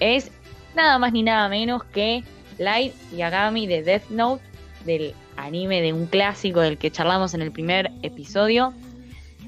[0.00, 0.30] Es
[0.74, 2.24] nada más ni nada menos que
[2.58, 4.42] Light Yagami de Death Note,
[4.86, 8.72] del anime de un clásico del que charlamos en el primer episodio.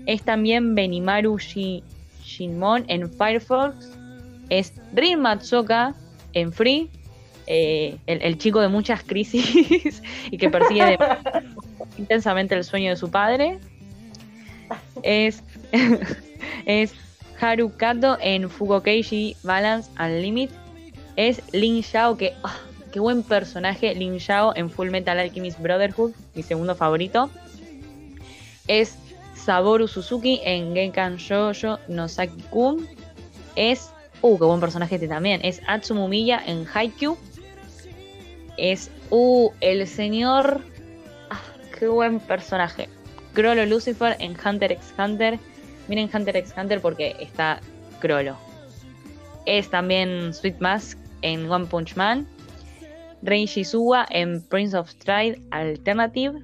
[0.05, 1.83] Es también Benimaru Shi-
[2.23, 3.93] Shinmon en Firefox.
[4.51, 5.95] Es Rin Matsuoka
[6.35, 6.91] en Free.
[7.47, 10.99] Eh, el, chico de muchas crisis y que persigue
[11.99, 13.59] intensamente el sueño de su padre.
[15.03, 15.43] Es,
[16.67, 16.93] es
[17.41, 20.51] Haru Kato en Fugokeishi Balance and Limit.
[21.17, 22.57] Es Lin Xiao, que ah,
[22.93, 27.31] qué buen personaje, Lin Xiao en Full Metal Alchemist Brotherhood, mi segundo favorito.
[28.67, 28.99] Es
[29.35, 32.89] Saboru Suzuki en Genkan Shoujo no Saki-kun.
[33.55, 33.91] Es,
[34.23, 35.41] uh, qué buen personaje este también.
[35.45, 37.17] Es Atsumu Miya en Haikyuu.
[38.57, 40.63] Es, uh, el señor,
[41.31, 41.41] ah,
[41.79, 42.89] qué buen personaje.
[43.35, 45.39] Crollo Lucifer en Hunter x Hunter.
[45.89, 47.61] Miren Hunter x Hunter porque está
[48.01, 48.37] Crollo.
[49.45, 52.27] Es también Sweet Mask en One Punch Man.
[53.23, 56.39] Rei Shizuga en Prince of Stride Alternative.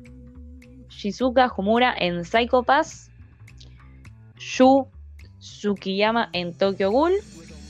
[0.89, 3.11] Shizuka Homura en Psycho Pass.
[4.39, 4.87] Yu
[5.39, 7.13] Tsukiyama en Tokyo Ghoul.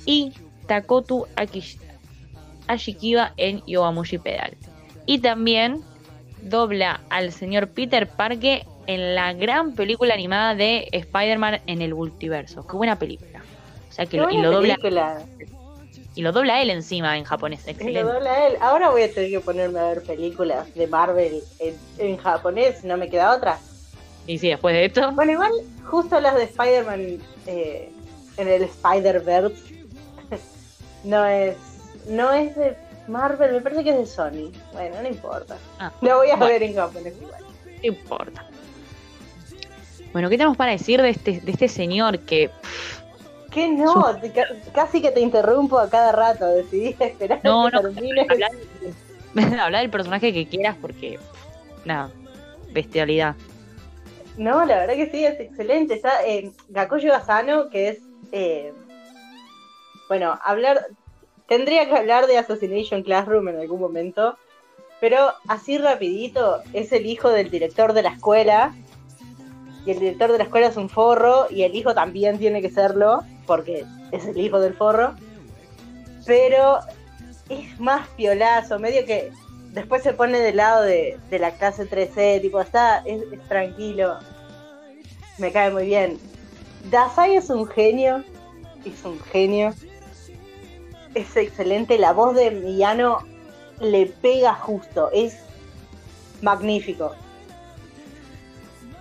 [0.04, 0.32] Y
[0.66, 1.78] Takotu Akish-
[2.66, 4.56] Ashikiba en Yowamushi Pedal.
[5.06, 5.82] Y también
[6.42, 12.66] dobla al señor Peter Parker en la gran película animada de Spider-Man en el multiverso.
[12.66, 13.42] Qué buena película.
[13.88, 15.22] O sea que lo, y lo dobla película.
[16.14, 17.62] y lo dobla él encima en japonés.
[17.62, 18.12] Y lo Excelente.
[18.12, 18.56] dobla él.
[18.60, 22.96] Ahora voy a tener que ponerme a ver películas de Marvel en, en japonés, no
[22.96, 23.58] me queda otra.
[24.26, 25.52] Y sí, después de esto, Bueno, igual,
[25.84, 27.90] justo las de Spider-Man eh,
[28.36, 29.84] en el Spider-Verse
[31.04, 31.56] no es,
[32.06, 32.76] no es de
[33.08, 34.52] Marvel, me parece que es de Sony.
[34.72, 35.56] Bueno, no importa.
[35.78, 36.46] Ah, Lo voy a bueno.
[36.52, 37.42] ver en japonés igual.
[37.66, 38.44] no importa.
[40.12, 42.50] Bueno, ¿qué tenemos para decir de este, de este señor que
[43.50, 44.32] Que no, Te-
[44.74, 48.26] casi que te interrumpo a cada rato, decidí esperar No, que no, termine.
[48.28, 48.50] hablar,
[49.60, 51.18] hablar del personaje que quieras porque
[51.84, 52.10] nada,
[52.72, 53.34] bestialidad.
[54.36, 55.94] No, la verdad que sí, es excelente.
[55.94, 57.98] Está eh, Gakoyo Asano, que es.
[58.32, 58.72] eh,
[60.08, 60.86] bueno, hablar.
[61.52, 64.38] Tendría que hablar de Assassination Classroom en algún momento.
[65.02, 68.74] Pero así rapidito, es el hijo del director de la escuela.
[69.84, 71.48] Y el director de la escuela es un forro.
[71.50, 73.20] Y el hijo también tiene que serlo.
[73.46, 75.14] Porque es el hijo del forro.
[76.24, 76.78] pero
[77.50, 79.30] es más piolazo, medio que
[79.72, 84.16] después se pone del lado de, la clase 3C, tipo, está, es, es tranquilo,
[85.36, 86.18] me cae muy bien.
[86.90, 88.24] Dasai es un genio,
[88.86, 89.74] es un genio,
[91.14, 93.18] es excelente, la voz de Miyano
[93.80, 95.36] le pega justo, es
[96.40, 97.12] magnífico.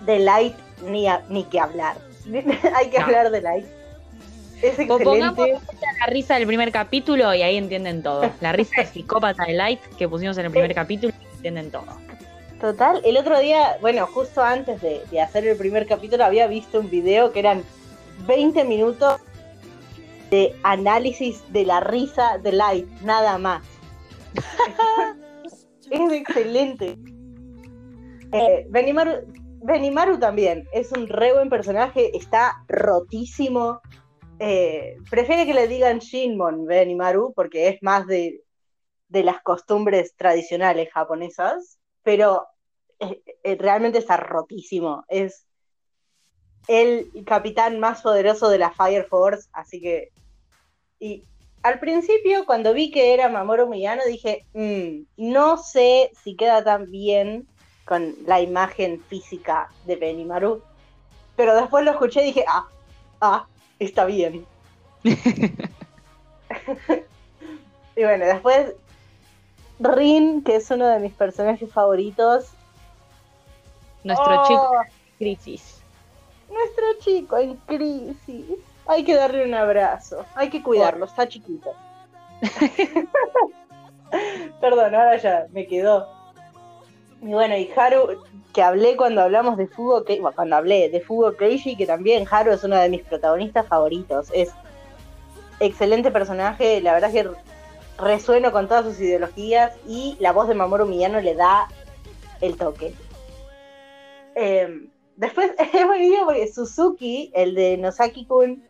[0.06, 0.54] De Light
[0.86, 1.96] ni, a- ni que hablar,
[2.76, 3.04] hay que No.
[3.06, 3.66] hablar de Light.
[4.62, 5.66] Es Pongamos excelente.
[5.98, 8.30] la risa del primer capítulo y ahí entienden todo.
[8.40, 11.86] La risa de psicópata de Light que pusimos en el primer capítulo entienden todo.
[12.60, 16.78] Total, el otro día, bueno, justo antes de, de hacer el primer capítulo, había visto
[16.78, 17.64] un video que eran
[18.28, 19.20] 20 minutos
[20.32, 23.62] de análisis de la risa de Light, nada más.
[25.90, 26.96] es excelente.
[28.32, 29.30] Eh, Benimaru,
[29.62, 33.82] Benimaru también es un re buen personaje, está rotísimo.
[34.38, 38.42] Eh, prefiere que le digan Shinmon Benimaru porque es más de,
[39.08, 42.46] de las costumbres tradicionales japonesas, pero
[43.00, 45.04] eh, eh, realmente está rotísimo.
[45.08, 45.46] Es
[46.68, 50.11] el capitán más poderoso de la Fire Force, así que.
[51.02, 51.24] Y
[51.64, 56.92] al principio, cuando vi que era Mamoru Miyano, dije, "Mm, no sé si queda tan
[56.92, 57.48] bien
[57.84, 60.62] con la imagen física de Benimaru.
[61.36, 62.68] Pero después lo escuché y dije, ah,
[63.20, 63.46] ah,
[63.78, 64.46] está bien.
[65.04, 65.12] y
[67.96, 68.74] bueno, después
[69.80, 72.50] Rin, que es uno de mis personajes favoritos.
[74.04, 74.68] Nuestro Oh, chico
[75.18, 75.82] crisis.
[76.48, 78.58] Nuestro chico en crisis.
[78.92, 80.26] Hay que darle un abrazo.
[80.34, 81.72] Hay que cuidarlo, está chiquito.
[84.60, 86.06] Perdón, ahora ya me quedó.
[87.22, 88.22] Y bueno, y Haru,
[88.52, 92.52] que hablé cuando hablamos de Fugo, bueno, cuando hablé de Fugo Keiji, que también Haru
[92.52, 94.28] es uno de mis protagonistas favoritos.
[94.34, 94.50] Es
[95.58, 97.30] excelente personaje, la verdad es que
[97.96, 101.66] resueno con todas sus ideologías y la voz de Mamoru Miyano le da
[102.42, 102.94] el toque.
[104.34, 108.68] Eh, después es buenísimo porque Suzuki, el de Nosaki-kun,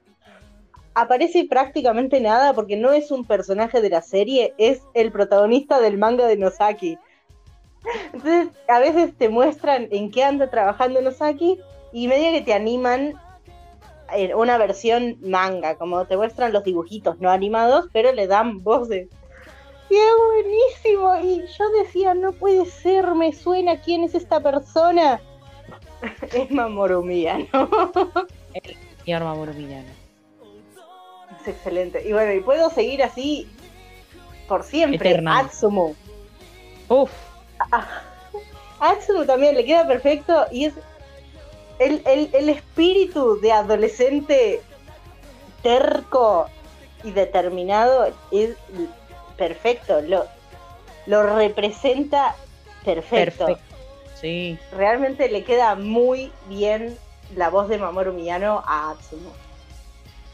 [0.94, 5.98] aparece prácticamente nada porque no es un personaje de la serie, es el protagonista del
[5.98, 6.98] manga de Nosaki.
[8.12, 11.58] Entonces, a veces te muestran en qué anda trabajando Nosaki
[11.92, 13.14] y medio que te animan
[14.12, 18.88] en una versión manga, como te muestran los dibujitos no animados, pero le dan voz
[18.88, 19.08] de
[19.88, 21.16] ¡Qué buenísimo!
[21.22, 25.20] Y yo decía, no puede ser, me suena quién es esta persona.
[26.32, 27.46] es Mamoru Miyano.
[29.04, 30.01] Señor Mamoru Miyano.
[31.42, 32.02] Es excelente.
[32.06, 33.48] Y bueno, y puedo seguir así
[34.48, 35.10] por siempre.
[35.40, 35.94] Atsumu.
[36.88, 37.10] Uf,
[38.80, 40.74] Atsumu también le queda perfecto y es
[41.78, 44.60] el, el- el espíritu de adolescente
[45.62, 46.46] terco
[47.04, 48.56] y determinado es
[49.36, 50.00] perfecto.
[50.02, 50.26] Lo,
[51.06, 52.34] lo representa
[52.84, 53.46] perfecto.
[53.46, 53.74] perfecto.
[54.20, 54.58] Sí.
[54.72, 56.96] Realmente le queda muy bien
[57.34, 59.30] la voz de Mamoru Miyano a Atsumu.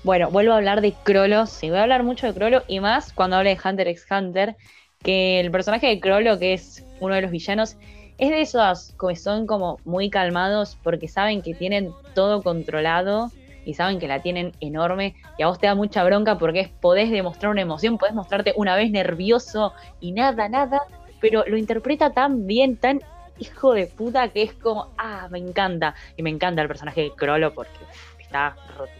[0.08, 1.44] Bueno, vuelvo a hablar de Crollo.
[1.44, 4.56] Sí, voy a hablar mucho de Crollo y más cuando hable de Hunter x Hunter.
[5.02, 7.76] Que el personaje de Crollo, que es uno de los villanos,
[8.16, 13.30] es de esos que son como muy calmados porque saben que tienen todo controlado
[13.66, 15.14] y saben que la tienen enorme.
[15.36, 18.54] Y a vos te da mucha bronca porque es, podés demostrar una emoción, podés mostrarte
[18.56, 20.84] una vez nervioso y nada, nada.
[21.20, 23.02] Pero lo interpreta tan bien, tan
[23.38, 25.94] hijo de puta que es como, ah, me encanta.
[26.16, 27.76] Y me encanta el personaje de Crollo porque
[28.18, 28.97] está rotísimo.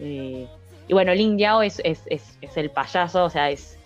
[0.00, 0.46] Eh,
[0.88, 3.78] y bueno, Lin Yao es, es, es, es el payaso, o sea, es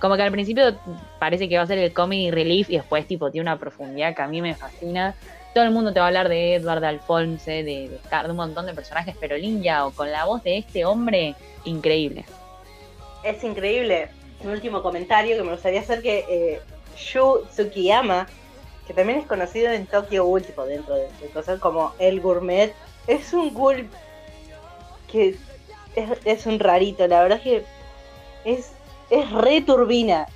[0.00, 0.78] como que al principio
[1.18, 4.22] parece que va a ser el comedy relief y después tipo tiene una profundidad que
[4.22, 5.14] a mí me fascina.
[5.54, 8.66] Todo el mundo te va a hablar de Edward, de Alphonse, de, de un montón
[8.66, 12.24] de personajes, pero Lin Yao con la voz de este hombre, increíble.
[13.24, 14.08] Es increíble.
[14.42, 16.60] Un último comentario que me gustaría hacer que eh,
[16.96, 18.26] Shu Tsukiyama,
[18.86, 22.72] que también es conocido en Tokyo Ghoul, dentro de, de cosas como El Gourmet,
[23.06, 23.88] es un ghoul
[25.10, 25.36] que
[25.92, 27.68] es, es un rarito, la verdad es que
[28.44, 30.26] es, es re turbina,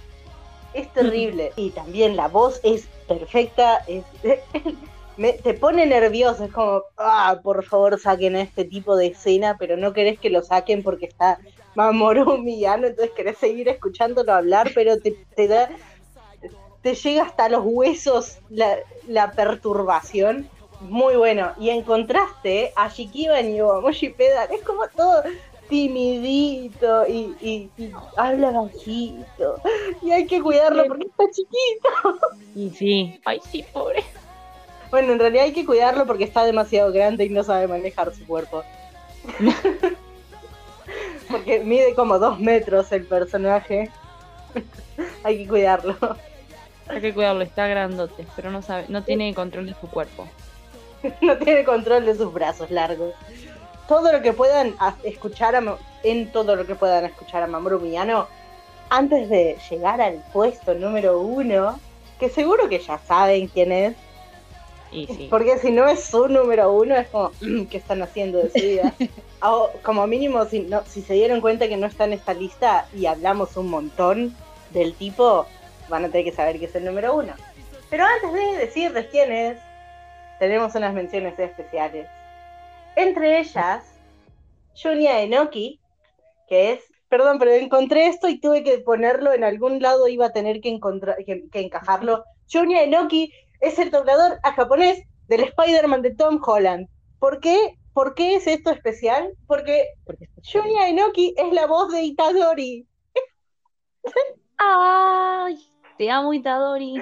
[0.72, 1.52] es terrible.
[1.56, 4.06] Y también la voz es perfecta, es,
[5.16, 9.56] me- te pone nervioso, es como, ah, por favor saquen a este tipo de escena,
[9.58, 11.38] pero no querés que lo saquen porque está
[11.74, 15.70] Mamoru Miyano, entonces querés seguir escuchándolo hablar, pero te, te da,
[16.82, 20.50] te llega hasta los huesos la, la perturbación.
[20.90, 21.52] Muy bueno.
[21.58, 25.22] Y en contraste, a Shikiba y Yomoshi Pedal es como todo
[25.68, 29.60] timidito y, y- y habla bajito.
[30.02, 32.18] Y hay que cuidarlo porque está chiquito.
[32.54, 34.04] Y sí, ay sí, pobre.
[34.90, 38.24] Bueno, en realidad hay que cuidarlo porque está demasiado grande y no sabe manejar su
[38.26, 38.62] cuerpo.
[41.30, 43.90] Porque mide como dos metros el personaje.
[45.24, 45.96] Hay que cuidarlo.
[46.86, 50.28] Hay que cuidarlo, está grandote, pero no sabe, no tiene control de su cuerpo.
[51.20, 53.14] no tiene control de sus brazos largos.
[53.88, 58.26] Todo lo que puedan escuchar a, en todo lo que puedan escuchar a Mamoru Miyano
[58.90, 61.78] antes de llegar al puesto número uno,
[62.18, 63.94] que seguro que ya saben quién es,
[64.92, 65.26] Y sí.
[65.30, 67.32] porque si no es su número uno es como
[67.70, 68.94] ¿qué están haciendo de su vida?
[69.46, 72.86] O, como mínimo si no, si se dieron cuenta que no está en esta lista
[72.96, 74.34] y hablamos un montón
[74.70, 75.44] del tipo,
[75.90, 77.34] van a tener que saber que es el número uno.
[77.90, 79.58] Pero antes de decirles quién es,
[80.38, 82.08] tenemos unas menciones especiales.
[82.96, 83.84] Entre ellas,
[84.80, 85.80] Junya Enoki,
[86.48, 90.32] que es, perdón, pero encontré esto y tuve que ponerlo en algún lado, iba a
[90.32, 92.24] tener que, encontrar, que, que encajarlo.
[92.50, 96.88] Junya Enoki es el doblador a japonés del Spider-Man de Tom Holland.
[97.18, 97.78] ¿Por qué?
[97.94, 99.32] ¿Por qué es esto especial?
[99.46, 102.86] Porque Porque Junya Enoki es la voz de Itadori.
[104.58, 105.58] ¡Ay!
[105.96, 107.00] Te amo, Itadori.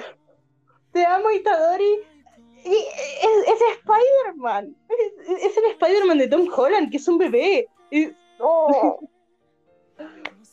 [0.93, 2.11] Te amo, Itadori.
[2.64, 4.76] Y es, es Spider-Man.
[4.88, 7.68] Es, es el Spider-Man de Tom Holland, que es un bebé.
[7.90, 9.00] Y- oh.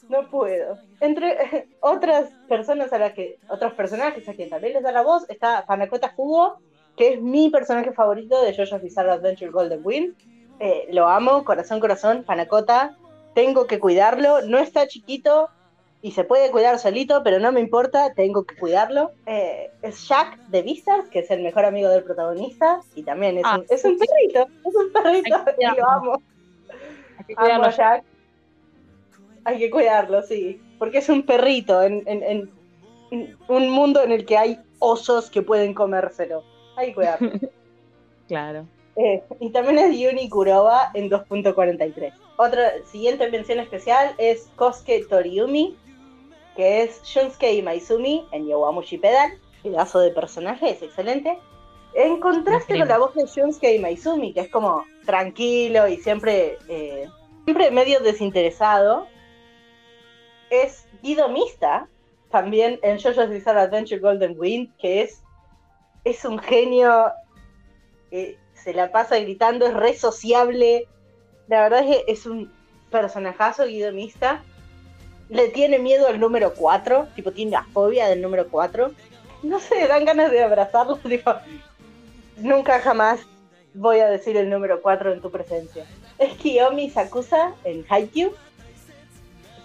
[0.10, 0.80] No puedo.
[1.02, 5.30] Entre otras personas a las que, otros personajes a quien también les da la voz,
[5.30, 6.58] está Panakota Fugo,
[6.98, 10.16] que es mi personaje favorito de JoJo's Bizarre Adventure Golden Wind.
[10.60, 12.98] Eh, lo amo, corazón, corazón, Panakota.
[13.36, 14.42] Tengo que cuidarlo.
[14.42, 15.50] No está chiquito
[16.02, 19.12] y se puede cuidar solito, pero no me importa, tengo que cuidarlo.
[19.26, 23.44] Eh, es Jack de Beastars, que es el mejor amigo del protagonista, y también es,
[23.46, 26.22] Ah, un, es un perrito, es un perrito, y lo amo.
[27.18, 28.04] Hay que Amo a Jack.
[29.44, 30.62] Hay que cuidarlo, sí.
[30.78, 32.52] Porque es un perrito en, en- en-
[33.12, 36.44] en un mundo en el que hay osos que pueden comérselo.
[36.78, 37.32] Hay que cuidarlo.
[38.28, 38.68] Claro.
[38.96, 42.14] Eh, y también es Yuni Kuroba en 2.43.
[42.38, 45.76] Otra siguiente mención especial es Kosuke Toriumi,
[46.60, 49.40] que es Shunsuke Imaizumi en Yowamushi Pedal.
[49.64, 51.40] Pedazo de personaje, es excelente.
[51.94, 57.08] En contraste con la voz de Shunsuke Imaizumi, que es como tranquilo y siempre, eh,
[57.46, 59.08] siempre medio desinteresado,
[60.50, 61.88] es Guido Mista,
[62.30, 65.24] también en JoJo's Bizarre Adventure Golden Wind, que es,
[66.04, 67.10] es un genio
[68.12, 70.90] eh, se la pasa gritando, es re sociable.
[71.48, 72.52] La verdad es que es un
[72.92, 74.44] personajazo guidomista.
[75.30, 78.92] Le tiene miedo al número 4, tipo tiene la fobia del número 4.
[79.44, 81.34] No sé, dan ganas de abrazarlo, tipo,
[82.38, 83.22] nunca jamás
[83.74, 85.86] voy a decir el número 4 en tu presencia.
[86.18, 88.34] Es Kiyomi Sakusa en Haikyuu,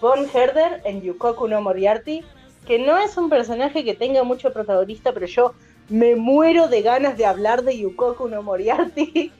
[0.01, 2.23] Von Herder en Yukoku no Moriarty,
[2.65, 5.53] que no es un personaje que tenga mucho protagonista, pero yo
[5.89, 9.31] me muero de ganas de hablar de Yukoku no Moriarty.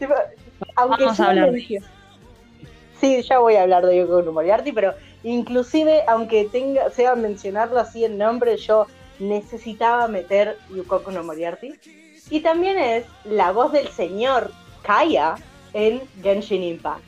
[0.76, 1.82] Aunque Vamos a hablar de
[3.00, 4.94] Sí, ya voy a hablar de Yukoku no Moriarty, pero
[5.26, 8.86] inclusive aunque tenga sea mencionarlo así en nombre, yo
[9.18, 11.74] necesitaba meter Yukoku no Moriarty.
[12.30, 14.50] Y también es la voz del señor
[14.82, 15.34] Kaya
[15.72, 17.02] en Genshin Impact.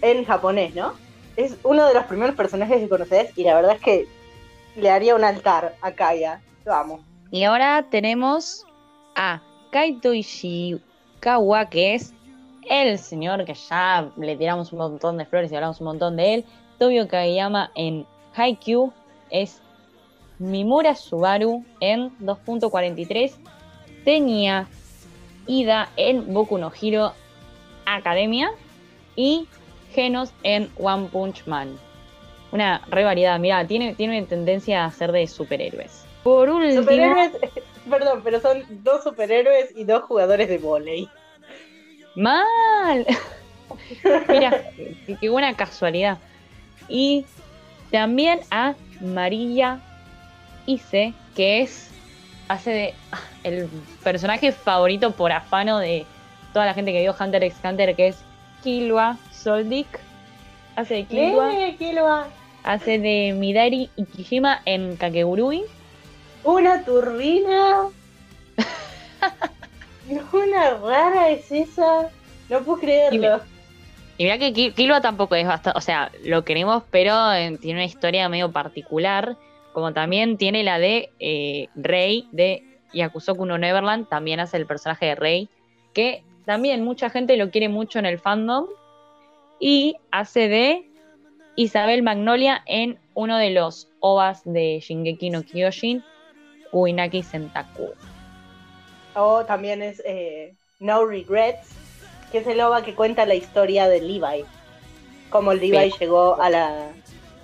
[0.00, 0.94] En japonés, ¿no?
[1.36, 4.06] Es uno de los primeros personajes que conoces y la verdad es que
[4.76, 6.40] le haría un altar a Kaya.
[6.64, 7.04] Lo amo.
[7.30, 8.64] Y ahora tenemos
[9.16, 12.14] a Kaito Ishikawa, que es
[12.70, 16.34] el señor que ya le tiramos un montón de flores y hablamos un montón de
[16.34, 16.44] él.
[16.78, 18.92] Tobio Kageyama en Haikyuu
[19.30, 19.60] es
[20.38, 23.32] Mimura Subaru en 2.43.
[24.04, 24.66] Tenía
[25.46, 27.12] Ida en Boku no Hero
[27.86, 28.50] Academia
[29.16, 29.48] y
[29.92, 31.78] Genos en One Punch Man.
[32.52, 36.04] Una re variedad, mira, tiene, tiene tendencia a ser de superhéroes.
[36.22, 37.32] Por último, Superhéroes,
[37.90, 41.08] perdón, pero son dos superhéroes y dos jugadores de volei.
[42.14, 43.06] mal.
[44.28, 44.70] Mira,
[45.20, 46.18] qué buena casualidad.
[46.88, 47.24] Y
[47.90, 49.80] también a María
[50.66, 51.90] Ise, que es
[52.48, 52.94] hace de
[53.44, 53.68] el
[54.02, 56.06] personaje favorito por afano de
[56.52, 58.16] toda la gente que vio Hunter x Hunter, que es
[58.62, 59.86] Killua Soldic.
[60.76, 62.28] Hace de Killua, ¡Eh, Killua!
[62.64, 65.64] hace de Midari Ikijima en Kakegurui.
[66.42, 67.88] ¡Una turbina!
[70.32, 72.10] Una rara es esa.
[72.48, 73.36] No puedo creerlo.
[73.36, 73.53] Y
[74.18, 77.84] mira que Ki- Killua tampoco es bastante, o sea, lo queremos, pero eh, tiene una
[77.84, 79.36] historia medio particular,
[79.72, 82.62] como también tiene la de eh, Rey de
[82.92, 85.48] Yakusoku no Neverland, también hace el personaje de Rey,
[85.92, 88.66] que también mucha gente lo quiere mucho en el fandom,
[89.58, 90.88] y hace de
[91.56, 96.02] Isabel Magnolia en uno de los ovas de Shingeki no Kyojin,
[96.72, 97.92] Uinaki Sentaku.
[99.14, 101.76] O también es eh, No Regrets,
[102.34, 104.44] que es el OVA que cuenta la historia de Levi.
[105.30, 105.98] Como Levi Sí.
[106.00, 106.88] llegó a la,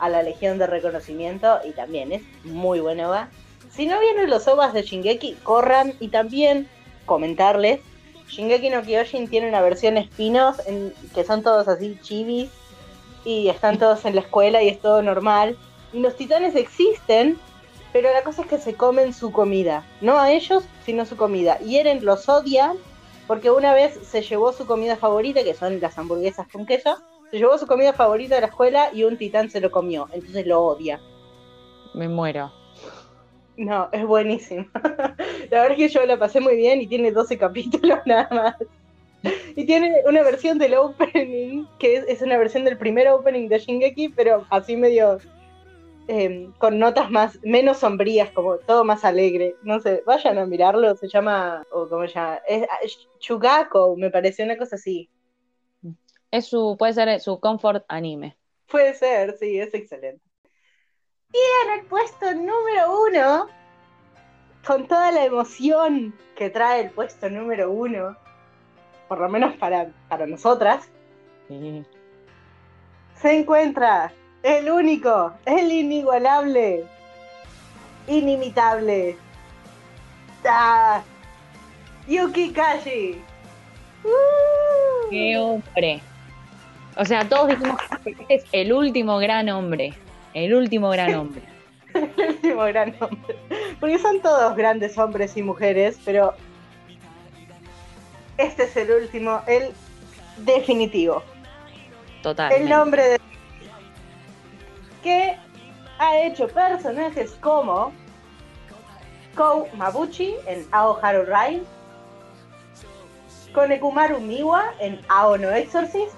[0.00, 3.28] a la Legión de Reconocimiento y también es muy buena OVA.
[3.70, 6.68] Si no vieron los OVAs de Shingeki, corran y también
[7.06, 7.78] comentarles.
[8.26, 12.50] Shingeki no Kyojin tiene una versión spin-off en- que son todos así chivis
[13.24, 15.56] y están todos en la escuela y es todo normal.
[15.92, 17.38] Y los titanes existen,
[17.92, 19.84] pero la cosa es que se comen su comida.
[20.00, 21.58] No a ellos, sino su comida.
[21.64, 22.74] Y Eren los odia
[23.30, 26.96] porque una vez se llevó su comida favorita, que son las hamburguesas con queso.
[27.30, 30.08] Se llevó su comida favorita de la escuela y un titán se lo comió.
[30.12, 30.98] Entonces lo odia.
[31.94, 32.50] Me muero.
[33.56, 34.66] No, es buenísimo.
[35.48, 38.56] La verdad es que yo la pasé muy bien y tiene 12 capítulos nada más.
[39.54, 43.60] Y tiene una versión del opening, que es, es una versión del primer opening de
[43.60, 45.20] Shingeki, pero así medio
[46.08, 49.56] eh, con notas más, menos sombrías, como todo más alegre.
[49.62, 54.10] No sé, vayan a mirarlo, se llama, o cómo se llama, es, es Chugako, me
[54.10, 55.08] pareció una cosa así.
[56.30, 58.36] Es su, puede ser su comfort anime.
[58.68, 60.24] Puede ser, sí, es excelente.
[61.32, 63.46] Y en el puesto número uno,
[64.66, 68.16] con toda la emoción que trae el puesto número uno,
[69.08, 70.88] por lo menos para, para nosotras,
[71.48, 71.84] Sí.
[73.16, 76.84] se encuentra el único, el inigualable,
[78.06, 79.16] inimitable,
[80.48, 81.02] ah,
[82.08, 83.22] Yuki Kashi.
[84.04, 85.10] ¡Uh!
[85.10, 86.00] ¡Qué hombre!
[86.96, 89.94] O sea, todos dijimos que este es el último gran hombre.
[90.34, 91.42] El último gran hombre.
[91.94, 93.36] el último gran hombre.
[93.78, 96.34] Porque son todos grandes hombres y mujeres, pero
[98.38, 99.70] este es el último, el
[100.38, 101.22] definitivo.
[102.22, 102.52] Total.
[102.52, 103.20] El nombre de...
[105.02, 105.36] que
[105.98, 107.92] ha hecho personajes como
[109.36, 111.62] Kou Mabuchi en Ao Haru Rai,
[113.54, 116.14] Konekumaru Miwa en Ao no Exorcist,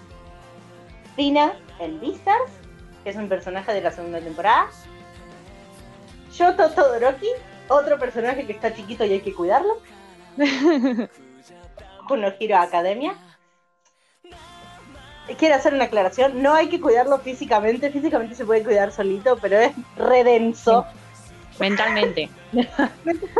[1.17, 2.53] Rina en Beastars,
[3.05, 4.69] que es un personaje de la segunda temporada,
[6.33, 7.29] Shoto Todoroki,
[7.69, 9.79] otro personaje que está chiquito y hay que cuidarlo,
[12.09, 13.15] Kuno Hero Academia.
[15.39, 19.59] Quiero hacer una aclaración, no hay que cuidarlo físicamente, físicamente se puede cuidar solito, pero
[19.59, 20.87] es redenso.
[21.61, 22.29] Mentalmente.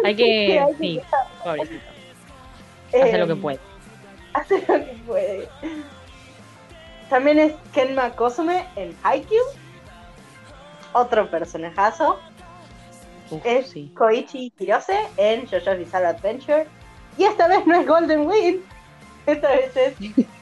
[0.05, 0.61] Hay que.
[0.61, 1.01] hay que Sí,
[1.45, 1.85] pobrecito.
[2.93, 3.59] Hace lo que Em, puede.
[4.35, 5.49] Hace lo que puede.
[7.09, 9.39] También es Kenma Kosume en Haikyuu.
[10.93, 12.19] Otro personajazo.
[13.31, 13.91] Uf, Es sí.
[13.97, 16.67] Koichi Hirose en JoJo's Bizarre Adventure.
[17.17, 18.63] Y esta vez no es Golden Wind.
[19.27, 19.95] Esta vez es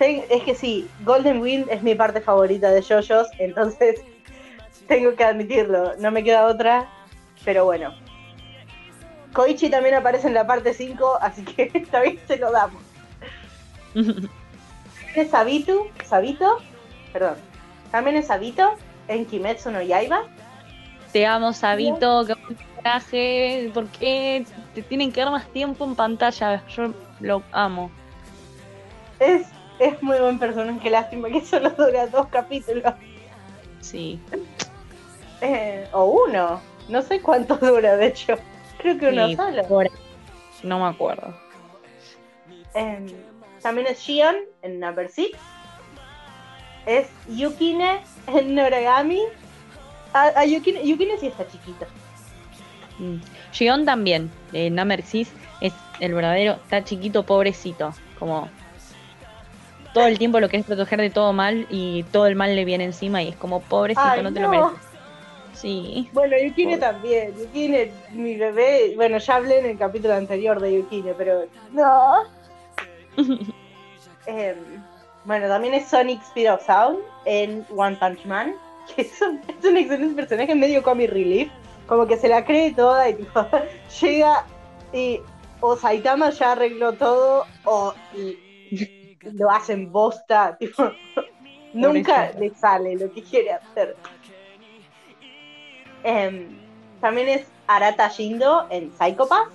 [0.00, 4.00] Es que sí, Golden Wind es mi parte favorita de JoJo's, entonces
[4.86, 5.96] tengo que admitirlo.
[5.98, 6.88] No me queda otra,
[7.44, 7.92] pero bueno.
[9.32, 12.82] Koichi también aparece en la parte 5, así que esta vez se lo damos.
[15.14, 16.58] Es Sabitu, Sabito,
[17.12, 17.36] perdón.
[17.90, 18.74] También es Sabito
[19.08, 20.22] en Kimetsu no Yaiba.
[21.12, 22.24] Te amo, Sabito.
[22.26, 23.70] Qué buen personaje.
[23.72, 26.62] ¿Por qué te tienen que dar más tiempo en pantalla?
[26.68, 27.90] Yo lo amo.
[29.20, 29.46] Es,
[29.78, 32.94] es muy buen personaje, qué lástima que solo dura dos capítulos.
[33.80, 34.20] Sí.
[35.40, 38.34] Eh, o uno, no sé cuánto dura, de hecho.
[38.78, 39.64] Creo que uno Sí, solo.
[39.66, 39.90] por-
[40.62, 41.34] No me acuerdo.
[42.74, 43.06] Em,
[43.62, 45.30] también es Shion en Number 6.
[46.86, 49.20] Es Yukine en Noragami.
[50.12, 51.86] A, a Yukine, Yukine sí está chiquito.
[52.98, 53.16] Mm.
[53.52, 55.30] Gion también, de Namerxis,
[55.60, 57.92] es el verdadero, está chiquito, pobrecito.
[58.18, 58.48] Como
[59.92, 62.84] todo el tiempo lo querés proteger de todo mal y todo el mal le viene
[62.84, 64.88] encima y es como pobrecito, Ay, no te lo mereces.
[65.54, 66.08] Sí.
[66.12, 66.92] Bueno, Yukine Pobre.
[66.92, 67.34] también.
[67.36, 68.92] Yukine, mi bebé.
[68.94, 71.44] Bueno, ya hablé en el capítulo anterior de Yukine, pero.
[71.72, 72.22] No.
[74.26, 74.56] Em,
[75.24, 78.54] bueno, también es Sonic Speed of Sound en One Punch Man.
[78.94, 81.50] Que es un, es un excelente personaje medio comic relief.
[81.86, 83.46] Como que se la cree toda y tipo,
[84.00, 84.46] llega
[84.92, 85.20] y
[85.60, 87.94] o Saitama ya arregló todo o
[89.22, 90.56] lo hacen bosta.
[90.58, 90.92] Tipo,
[91.72, 93.96] nunca le sale lo que quiere hacer.
[96.04, 96.48] Em,
[97.00, 99.48] también es Arata Shindo en Psychopath.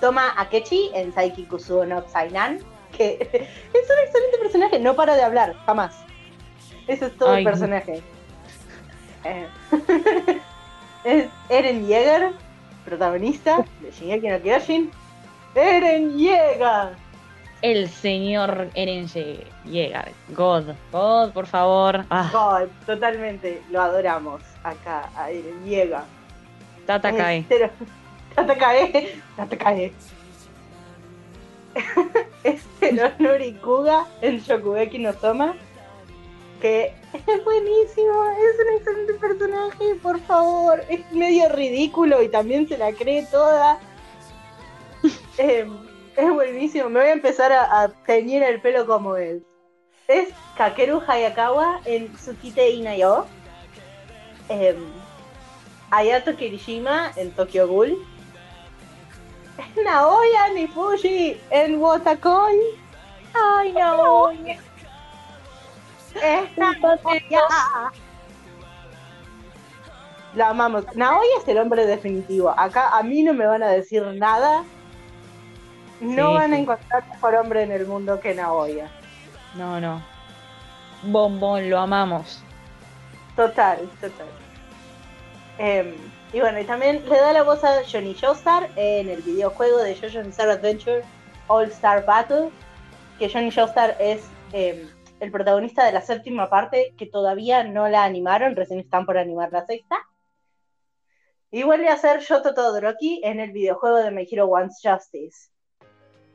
[0.00, 2.58] Toma Akechi en Saiki Kusuo no Sainan,
[2.96, 3.12] que
[3.72, 5.96] es un excelente personaje, no para de hablar, jamás.
[6.86, 7.50] Ese es todo Ay, el no.
[7.50, 8.02] personaje.
[9.24, 9.48] Eh,
[11.04, 12.32] es Eren Yeager,
[12.84, 14.90] protagonista de Shingeki no Kyojin.
[15.54, 16.94] ¡Eren Yeager!
[17.62, 20.12] El señor Eren Ye- Yeager.
[20.28, 20.74] God.
[20.92, 22.04] God, por favor.
[22.10, 26.02] Ah, God, totalmente, lo adoramos acá a Eren Yeager.
[26.86, 27.12] Tata.
[27.48, 27.70] Pero,
[28.34, 29.92] Tata cae, Tata cae.
[32.44, 35.54] Este, los Norikuga en Shokugeki no Soma.
[36.60, 40.82] Que es buenísimo, es un excelente personaje, por favor.
[40.88, 43.78] Es medio ridículo y también se la cree toda.
[45.36, 45.68] Eh,
[46.16, 49.44] es buenísimo, me voy a empezar a, a teñir el pelo como él.
[50.06, 53.26] Es Kakeru Hayakawa en Tsukite Inayo.
[54.48, 54.76] Eh,
[55.90, 57.98] Ayato Kirishima en Tokyo Ghoul.
[59.84, 62.60] Naoya Nifushi en Wotakoi.
[63.34, 64.58] Ay, Naoya.
[66.22, 67.42] Es Naoya.
[70.34, 70.84] La amamos.
[70.96, 72.52] Naoya es el hombre definitivo.
[72.56, 74.64] Acá a mí no me van a decir nada.
[76.00, 78.88] No Sí, van a encontrar mejor hombre en el mundo que Naoya.
[79.54, 80.02] No, no.
[81.04, 82.42] Bombón, lo amamos.
[83.36, 84.26] Total, total.
[85.58, 85.94] Em,
[86.32, 89.94] y bueno, y también le da la voz a Johnny Joestar en el videojuego de
[89.94, 91.04] JoJo's Bizarre Adventure
[91.46, 92.50] All Star Battle,
[93.18, 94.88] que Johnny Joestar es em,
[95.24, 99.50] el protagonista de la séptima parte, que todavía no la animaron, recién están por animar
[99.52, 99.96] la sexta.
[101.50, 105.50] Y vuelve a ser Yoto Todoroki en el videojuego de My Hero Wants Justice.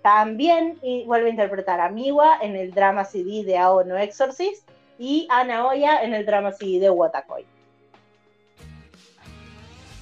[0.01, 4.67] También y vuelve a interpretar a Miwa en el drama CD de Ao no Exorcist
[4.97, 7.45] y a Naoya en el drama CD de Watakoi.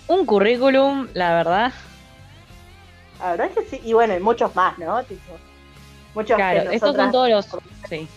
[0.08, 1.74] Un currículum, la verdad.
[3.20, 5.04] La verdad es que sí, y bueno, y muchos más, ¿no?
[5.04, 5.34] Tipo,
[6.14, 7.58] muchos Claro, estos son todos los.
[7.90, 8.08] Sí.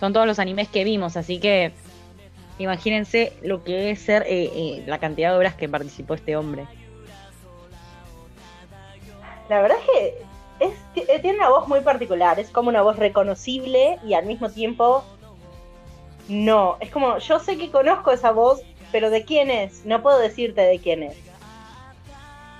[0.00, 1.72] Son todos los animes que vimos, así que
[2.58, 6.66] imagínense lo que es ser eh, eh, la cantidad de obras que participó este hombre.
[9.48, 9.78] La verdad
[10.60, 14.26] es que eh, tiene una voz muy particular, es como una voz reconocible y al
[14.26, 15.04] mismo tiempo
[16.28, 16.76] no.
[16.80, 19.84] Es como, yo sé que conozco esa voz, pero ¿de quién es?
[19.84, 21.16] No puedo decirte de quién es.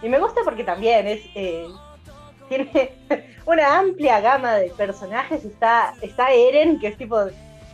[0.03, 1.23] Y me gusta porque también es
[2.49, 2.93] tiene
[3.47, 5.45] una amplia gama de personajes.
[5.45, 7.19] Está, está Eren, que es tipo,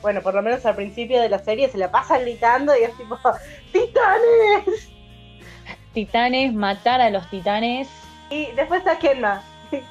[0.03, 2.97] bueno, por lo menos al principio de la serie se la pasa gritando y es
[2.97, 3.19] tipo,
[3.73, 4.91] ¡Titanes!
[5.93, 7.89] Titanes, matar a los titanes.
[8.31, 9.43] Y después está Kenma,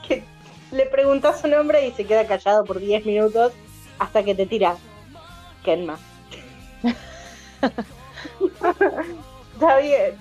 [0.07, 0.23] que
[0.71, 3.53] le preguntas su nombre y se queda callado por 10 minutos
[3.97, 4.77] hasta que te tira
[5.63, 5.99] Kenma.
[9.53, 10.17] está bien.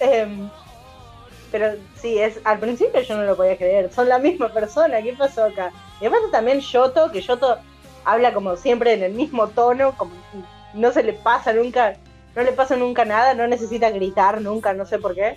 [0.00, 0.50] Em,
[1.54, 3.92] pero sí, es al principio yo no lo podía creer.
[3.92, 5.00] Son la misma persona.
[5.00, 5.70] ¿Qué pasó acá?
[6.00, 7.58] Y aparte también Yoto, que Yoto
[8.04, 10.14] habla como siempre en el mismo tono, como
[10.72, 11.94] no se le pasa nunca,
[12.34, 15.36] no le pasa nunca nada, no necesita gritar nunca, no sé por qué.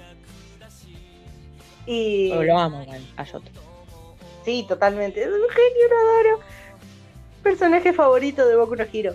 [1.85, 3.51] Y Pero lo amo, igual, a Yoto.
[4.43, 5.21] sí, totalmente.
[5.21, 6.39] Es un genio, lo adoro.
[7.43, 9.13] Personaje favorito de Boku no Hero.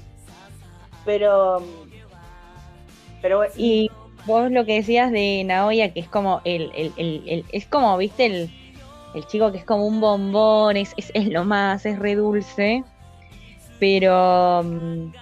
[1.04, 1.64] Pero.
[3.20, 3.90] Pero bueno, Y
[4.24, 8.26] vos lo que decías de Naoya, que es como el, el, el, es como, viste,
[8.26, 8.50] el,
[9.26, 12.84] chico que es como un bombón, es, es, es lo más, es re.
[13.78, 15.12] Pero mm,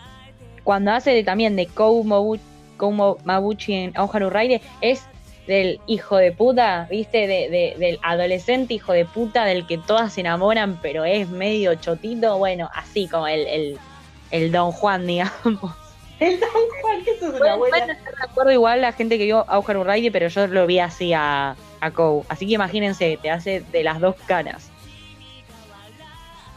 [0.65, 2.41] cuando hace de- también de Kou, Mobu-
[2.77, 5.05] Kou Mo- Mabuchi en Oharu Raide, es
[5.47, 10.13] del hijo de puta, viste, de, de- del adolescente hijo de puta del que todas
[10.13, 13.79] se enamoran, pero es medio chotito, bueno, así como el, el,
[14.31, 15.73] el Don Juan, digamos.
[16.21, 19.25] El Don Juan, que eso es una pueden estar de acuerdo igual la gente que
[19.25, 22.25] vio Auger Raide, pero yo lo vi así a, a Kou.
[22.29, 24.71] Así que imagínense, te hace de las dos caras.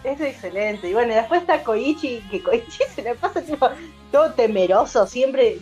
[0.04, 0.90] Es excelente.
[0.90, 3.70] Y bueno, después está Koichi, que Koichi se le pasa tipo
[4.12, 5.58] todo temeroso, siempre.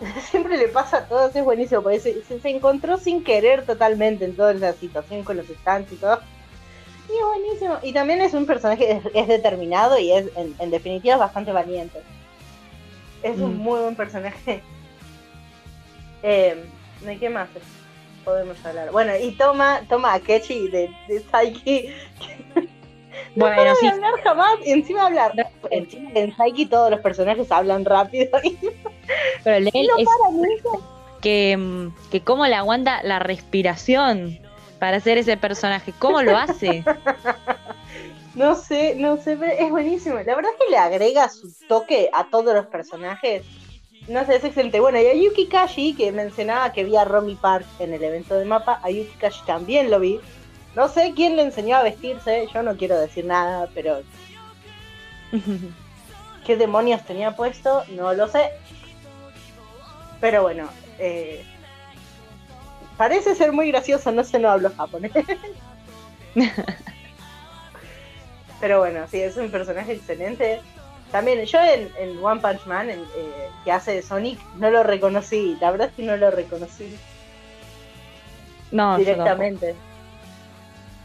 [0.30, 4.34] Siempre le pasa a todos, es buenísimo, porque se, se- encontró sin querer totalmente en
[4.34, 6.18] toda esa situación con los stands y todo.
[7.08, 7.78] Y es buenísimo.
[7.82, 12.00] Y también es un personaje, es, es determinado y es, en, en definitiva, bastante valiente.
[13.22, 13.58] Es un Mm.
[13.58, 14.62] muy buen personaje.
[16.26, 16.64] Eh,
[17.02, 17.50] ¿De qué más
[18.24, 18.90] podemos hablar?
[18.92, 21.88] Bueno, y toma, toma a Kechi de, de Saiki.
[23.36, 23.86] No Bueno, sí.
[23.86, 25.32] hablar jamás, y encima hablar.
[25.70, 28.56] Encima en Saiki todos los personajes hablan rápido y
[29.44, 30.08] Pero el no es
[31.20, 34.38] que, que cómo le aguanta la respiración
[34.84, 35.94] para hacer ese personaje.
[35.98, 36.84] ¿Cómo lo hace?
[38.34, 40.16] No sé, no sé, pero es buenísimo.
[40.16, 43.44] La verdad es que le agrega su toque a todos los personajes.
[44.08, 44.80] No sé, es excelente.
[44.80, 48.34] Bueno, y a Yuki Kashi, que mencionaba que vi a Romy Park en el evento
[48.34, 50.18] de mapa, a Yuki Kashi también lo vi.
[50.74, 54.02] No sé quién le enseñó a vestirse, yo no quiero decir nada, pero
[56.44, 58.50] qué demonios tenía puesto, no lo sé.
[60.20, 61.46] Pero bueno, eh,
[62.96, 65.12] parece ser muy gracioso, no sé, no hablo japonés.
[68.60, 70.60] Pero bueno, sí, es un personaje excelente.
[71.12, 74.82] También yo en, en One Punch Man, en, eh, que hace de Sonic, no lo
[74.82, 75.56] reconocí.
[75.60, 76.96] La verdad es que no lo reconocí
[78.70, 79.74] No, directamente.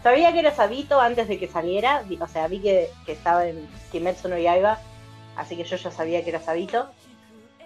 [0.02, 3.68] Sabía que era Sabito antes de que saliera, o sea, vi que, que estaba en
[3.91, 4.80] Kimetsu no Yaiba,
[5.36, 6.90] así que yo ya sabía que era Sabito.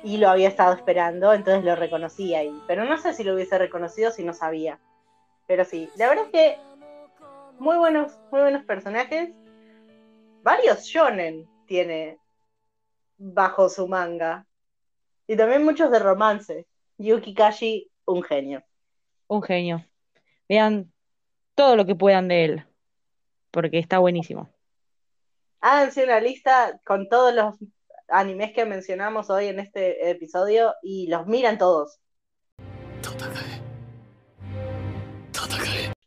[0.03, 2.61] Y lo había estado esperando, entonces lo reconocí ahí.
[2.67, 4.79] Pero no sé si lo hubiese reconocido si no sabía.
[5.47, 6.57] Pero sí, la verdad es que
[7.59, 9.31] muy buenos, muy buenos personajes.
[10.43, 12.19] Varios shonen tiene
[13.17, 14.45] bajo su manga.
[15.27, 16.67] Y también muchos de romance.
[16.97, 18.63] Yuki Kashi, un genio.
[19.27, 19.85] Un genio.
[20.49, 20.91] Vean
[21.55, 22.67] todo lo que puedan de él,
[23.51, 24.49] porque está buenísimo.
[25.61, 27.55] Háganse una lista con todos los
[28.13, 31.99] animes que mencionamos hoy en este episodio y los miran todos.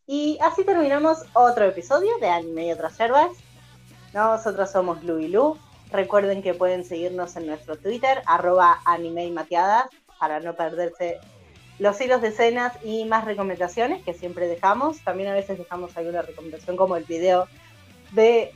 [0.07, 3.33] Y así terminamos otro episodio de Anime y otras yerbas.
[4.15, 5.59] Nosotros somos Lu y Lu.
[5.91, 9.87] Recuerden que pueden seguirnos en nuestro Twitter, arroba anime y mateadas,
[10.19, 11.19] para no perderse
[11.78, 15.03] los hilos de escenas y más recomendaciones que siempre dejamos.
[15.05, 17.47] También a veces dejamos alguna recomendación como el video
[18.12, 18.53] de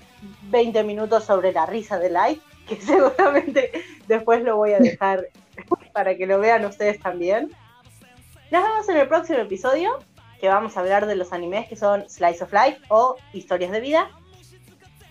[0.51, 2.41] 20 minutos sobre la risa de Light,
[2.71, 3.73] que seguramente
[4.07, 5.27] después lo voy a dejar
[5.93, 7.51] para que lo vean ustedes también.
[8.51, 9.99] Nos vemos en el próximo episodio,
[10.41, 13.81] que vamos a hablar de los animes que son Slice of Life o Historias de
[13.81, 14.11] Vida.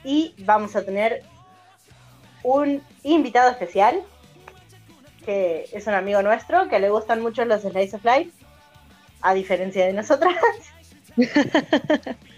[0.04, 1.24] Y vamos a tener
[2.44, 4.02] un invitado especial,
[5.26, 8.32] que es un amigo nuestro, que le gustan mucho los Slice of Life,
[9.22, 10.36] a diferencia de nosotras.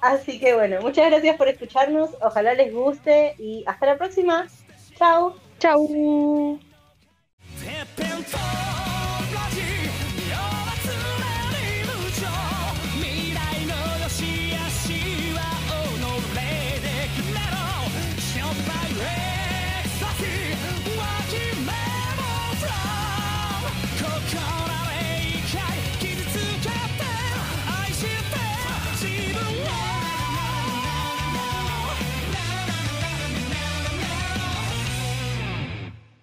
[0.00, 2.10] Así que bueno, muchas gracias por escucharnos.
[2.22, 4.46] Ojalá les guste y hasta la próxima.
[4.96, 5.36] Chao.
[5.58, 5.86] Chao.